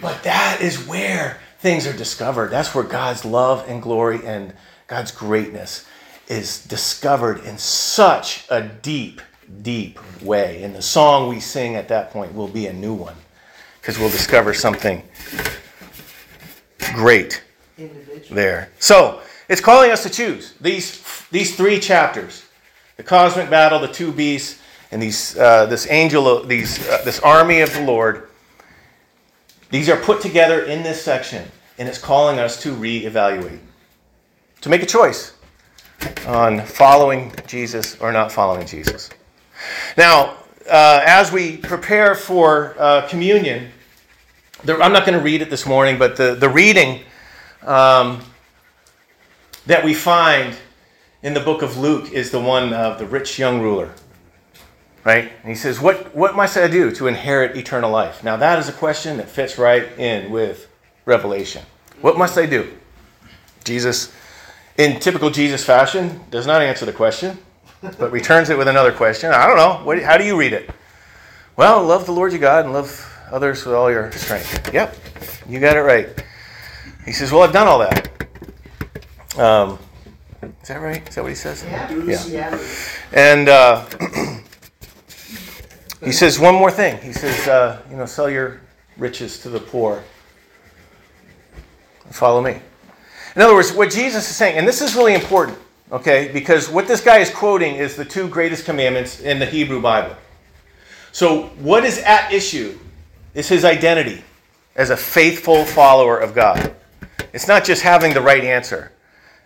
But 0.00 0.22
that 0.22 0.60
is 0.60 0.86
where 0.86 1.38
things 1.58 1.86
are 1.86 1.92
discovered. 1.92 2.50
That's 2.50 2.74
where 2.74 2.84
God's 2.84 3.24
love 3.24 3.64
and 3.68 3.82
glory 3.82 4.24
and 4.24 4.54
God's 4.86 5.10
greatness 5.10 5.86
is 6.28 6.64
discovered 6.64 7.44
in 7.44 7.58
such 7.58 8.46
a 8.50 8.62
deep, 8.62 9.20
deep 9.62 9.98
way. 10.22 10.62
And 10.62 10.74
the 10.74 10.82
song 10.82 11.28
we 11.28 11.40
sing 11.40 11.74
at 11.74 11.88
that 11.88 12.10
point 12.10 12.34
will 12.34 12.48
be 12.48 12.66
a 12.66 12.72
new 12.72 12.94
one 12.94 13.16
because 13.80 13.98
we'll 13.98 14.10
discover 14.10 14.54
something 14.54 15.02
great 16.94 17.42
there. 18.30 18.70
So, 18.78 19.20
it's 19.52 19.60
calling 19.60 19.90
us 19.90 20.02
to 20.02 20.08
choose 20.08 20.54
these, 20.62 21.26
these 21.30 21.54
three 21.54 21.78
chapters 21.78 22.46
the 22.96 23.02
cosmic 23.02 23.50
battle, 23.50 23.78
the 23.78 23.88
two 23.88 24.10
beasts, 24.10 24.60
and 24.90 25.02
these, 25.02 25.36
uh, 25.36 25.66
this 25.66 25.90
angel, 25.90 26.42
these, 26.44 26.86
uh, 26.88 27.02
this 27.04 27.20
army 27.20 27.60
of 27.60 27.72
the 27.74 27.82
Lord. 27.82 28.28
These 29.70 29.88
are 29.88 29.96
put 29.96 30.20
together 30.20 30.64
in 30.64 30.82
this 30.82 31.02
section, 31.02 31.46
and 31.78 31.88
it's 31.88 31.98
calling 31.98 32.38
us 32.38 32.62
to 32.62 32.74
reevaluate, 32.74 33.58
to 34.62 34.68
make 34.68 34.82
a 34.82 34.86
choice 34.86 35.34
on 36.26 36.64
following 36.64 37.32
Jesus 37.46 37.98
or 38.00 38.10
not 38.10 38.32
following 38.32 38.66
Jesus. 38.66 39.10
Now, 39.98 40.36
uh, 40.70 41.02
as 41.04 41.30
we 41.30 41.58
prepare 41.58 42.14
for 42.14 42.74
uh, 42.78 43.06
communion, 43.08 43.70
I'm 44.66 44.92
not 44.92 45.04
going 45.04 45.18
to 45.18 45.24
read 45.24 45.42
it 45.42 45.50
this 45.50 45.66
morning, 45.66 45.98
but 45.98 46.16
the, 46.16 46.34
the 46.36 46.48
reading 46.48 47.00
um, 47.62 48.22
that 49.66 49.84
we 49.84 49.94
find 49.94 50.56
in 51.22 51.34
the 51.34 51.40
book 51.40 51.62
of 51.62 51.76
Luke 51.76 52.12
is 52.12 52.30
the 52.30 52.40
one 52.40 52.72
of 52.72 52.98
the 52.98 53.06
rich 53.06 53.38
young 53.38 53.60
ruler. 53.60 53.94
Right? 55.04 55.32
And 55.42 55.48
he 55.48 55.54
says, 55.54 55.80
what, 55.80 56.14
what 56.14 56.36
must 56.36 56.56
I 56.56 56.68
do 56.68 56.92
to 56.92 57.06
inherit 57.08 57.56
eternal 57.56 57.90
life? 57.90 58.22
Now, 58.22 58.36
that 58.36 58.58
is 58.58 58.68
a 58.68 58.72
question 58.72 59.16
that 59.16 59.28
fits 59.28 59.58
right 59.58 59.98
in 59.98 60.30
with 60.30 60.68
Revelation. 61.04 61.64
What 62.00 62.16
must 62.16 62.38
I 62.38 62.46
do? 62.46 62.72
Jesus, 63.64 64.12
in 64.76 65.00
typical 65.00 65.30
Jesus 65.30 65.64
fashion, 65.64 66.20
does 66.30 66.46
not 66.46 66.62
answer 66.62 66.86
the 66.86 66.92
question, 66.92 67.38
but 67.80 68.12
returns 68.12 68.50
it 68.50 68.58
with 68.58 68.68
another 68.68 68.92
question. 68.92 69.32
I 69.32 69.46
don't 69.46 69.56
know. 69.56 69.84
What, 69.84 70.00
how 70.02 70.16
do 70.16 70.24
you 70.24 70.36
read 70.36 70.52
it? 70.52 70.70
Well, 71.56 71.82
love 71.82 72.06
the 72.06 72.12
Lord 72.12 72.32
your 72.32 72.40
God 72.40 72.64
and 72.64 72.72
love 72.72 73.08
others 73.30 73.64
with 73.64 73.74
all 73.74 73.90
your 73.90 74.10
strength. 74.12 74.72
Yep, 74.72 74.96
you 75.48 75.60
got 75.60 75.76
it 75.76 75.80
right. 75.80 76.08
He 77.04 77.12
says, 77.12 77.32
Well, 77.32 77.42
I've 77.42 77.52
done 77.52 77.66
all 77.66 77.80
that. 77.80 78.08
Um, 79.38 79.78
is 80.42 80.68
that 80.68 80.80
right? 80.80 81.08
Is 81.08 81.14
that 81.14 81.22
what 81.22 81.30
he 81.30 81.34
says? 81.34 81.64
Yeah. 81.64 82.26
Yeah. 82.26 82.58
And 83.12 83.48
uh, 83.48 83.86
he 86.04 86.12
says 86.12 86.38
one 86.38 86.54
more 86.54 86.70
thing. 86.70 87.00
He 87.02 87.12
says, 87.12 87.48
uh, 87.48 87.80
you 87.90 87.96
know, 87.96 88.06
sell 88.06 88.28
your 88.28 88.60
riches 88.96 89.38
to 89.40 89.48
the 89.48 89.60
poor. 89.60 90.02
Follow 92.10 92.42
me. 92.42 92.60
In 93.34 93.42
other 93.42 93.54
words, 93.54 93.72
what 93.72 93.90
Jesus 93.90 94.28
is 94.28 94.36
saying, 94.36 94.58
and 94.58 94.68
this 94.68 94.82
is 94.82 94.94
really 94.94 95.14
important, 95.14 95.58
okay, 95.90 96.30
because 96.32 96.68
what 96.68 96.86
this 96.86 97.00
guy 97.00 97.18
is 97.18 97.30
quoting 97.30 97.76
is 97.76 97.96
the 97.96 98.04
two 98.04 98.28
greatest 98.28 98.66
commandments 98.66 99.20
in 99.20 99.38
the 99.38 99.46
Hebrew 99.46 99.80
Bible. 99.80 100.14
So, 101.12 101.44
what 101.60 101.84
is 101.84 101.98
at 101.98 102.32
issue 102.32 102.78
is 103.34 103.48
his 103.48 103.64
identity 103.64 104.22
as 104.76 104.90
a 104.90 104.96
faithful 104.96 105.64
follower 105.64 106.18
of 106.18 106.34
God. 106.34 106.74
It's 107.32 107.48
not 107.48 107.64
just 107.64 107.82
having 107.82 108.12
the 108.12 108.20
right 108.20 108.44
answer, 108.44 108.92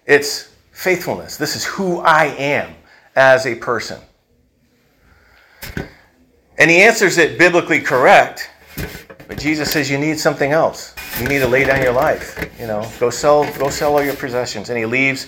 it's 0.07 0.55
faithfulness. 0.73 1.37
This 1.37 1.57
is 1.57 1.64
who 1.64 2.01
I 2.01 2.27
am 2.27 2.75
as 3.14 3.47
a 3.47 3.55
person. 3.55 4.01
And 6.59 6.71
he 6.71 6.83
answers 6.83 7.19
it 7.19 7.38
biblically 7.38 7.81
correct, 7.81 8.51
but 9.29 9.38
Jesus 9.38 9.71
says 9.71 9.90
you 9.90 9.99
need 9.99 10.19
something 10.19 10.53
else. 10.53 10.95
You 11.20 11.28
need 11.28 11.41
to 11.41 11.49
lay 11.49 11.64
down 11.64 11.83
your 11.83 11.93
life. 11.93 12.51
You 12.59 12.66
know, 12.66 12.91
go 13.01 13.11
sell, 13.11 13.51
go 13.59 13.68
sell 13.70 13.95
all 13.95 14.05
your 14.05 14.16
possessions. 14.16 14.70
And 14.70 14.78
he 14.78 14.87
leaves 14.87 15.26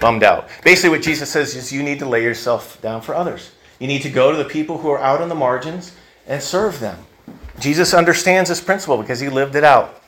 bummed 0.00 0.24
out. 0.24 0.48
Basically, 0.64 0.90
what 0.90 1.02
Jesus 1.02 1.30
says 1.30 1.54
is 1.54 1.72
you 1.72 1.82
need 1.82 2.00
to 2.00 2.08
lay 2.08 2.22
yourself 2.22 2.80
down 2.82 3.00
for 3.00 3.14
others. 3.14 3.52
You 3.78 3.86
need 3.86 4.02
to 4.02 4.10
go 4.10 4.30
to 4.30 4.36
the 4.36 4.48
people 4.48 4.78
who 4.78 4.90
are 4.90 4.98
out 4.98 5.20
on 5.20 5.28
the 5.28 5.34
margins 5.34 5.92
and 6.26 6.42
serve 6.42 6.80
them. 6.80 6.98
Jesus 7.58 7.94
understands 7.94 8.48
this 8.48 8.60
principle 8.60 8.96
because 8.96 9.20
he 9.20 9.28
lived 9.28 9.54
it 9.54 9.64
out. 9.64 10.02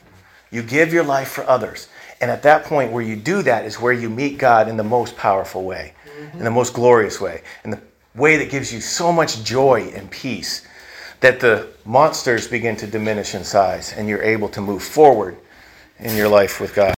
You 0.51 0.61
give 0.61 0.93
your 0.93 1.03
life 1.03 1.29
for 1.29 1.47
others. 1.49 1.87
And 2.21 2.31
at 2.31 2.43
that 2.43 2.63
point, 2.63 2.91
where 2.91 3.03
you 3.03 3.15
do 3.15 3.41
that, 3.43 3.65
is 3.65 3.79
where 3.79 3.93
you 3.93 4.09
meet 4.09 4.37
God 4.37 4.67
in 4.67 4.77
the 4.77 4.83
most 4.83 5.17
powerful 5.17 5.63
way, 5.63 5.93
mm-hmm. 6.05 6.37
in 6.37 6.43
the 6.43 6.51
most 6.51 6.73
glorious 6.73 7.19
way, 7.19 7.41
in 7.63 7.71
the 7.71 7.81
way 8.15 8.37
that 8.37 8.49
gives 8.49 8.73
you 8.73 8.81
so 8.81 9.11
much 9.11 9.43
joy 9.43 9.91
and 9.93 10.09
peace 10.09 10.65
that 11.19 11.39
the 11.39 11.67
monsters 11.85 12.47
begin 12.47 12.75
to 12.77 12.87
diminish 12.87 13.35
in 13.35 13.43
size 13.43 13.93
and 13.93 14.07
you're 14.07 14.21
able 14.21 14.49
to 14.49 14.61
move 14.61 14.83
forward 14.83 15.37
in 15.99 16.15
your 16.15 16.27
life 16.27 16.61
with 16.61 16.73
God. 16.75 16.93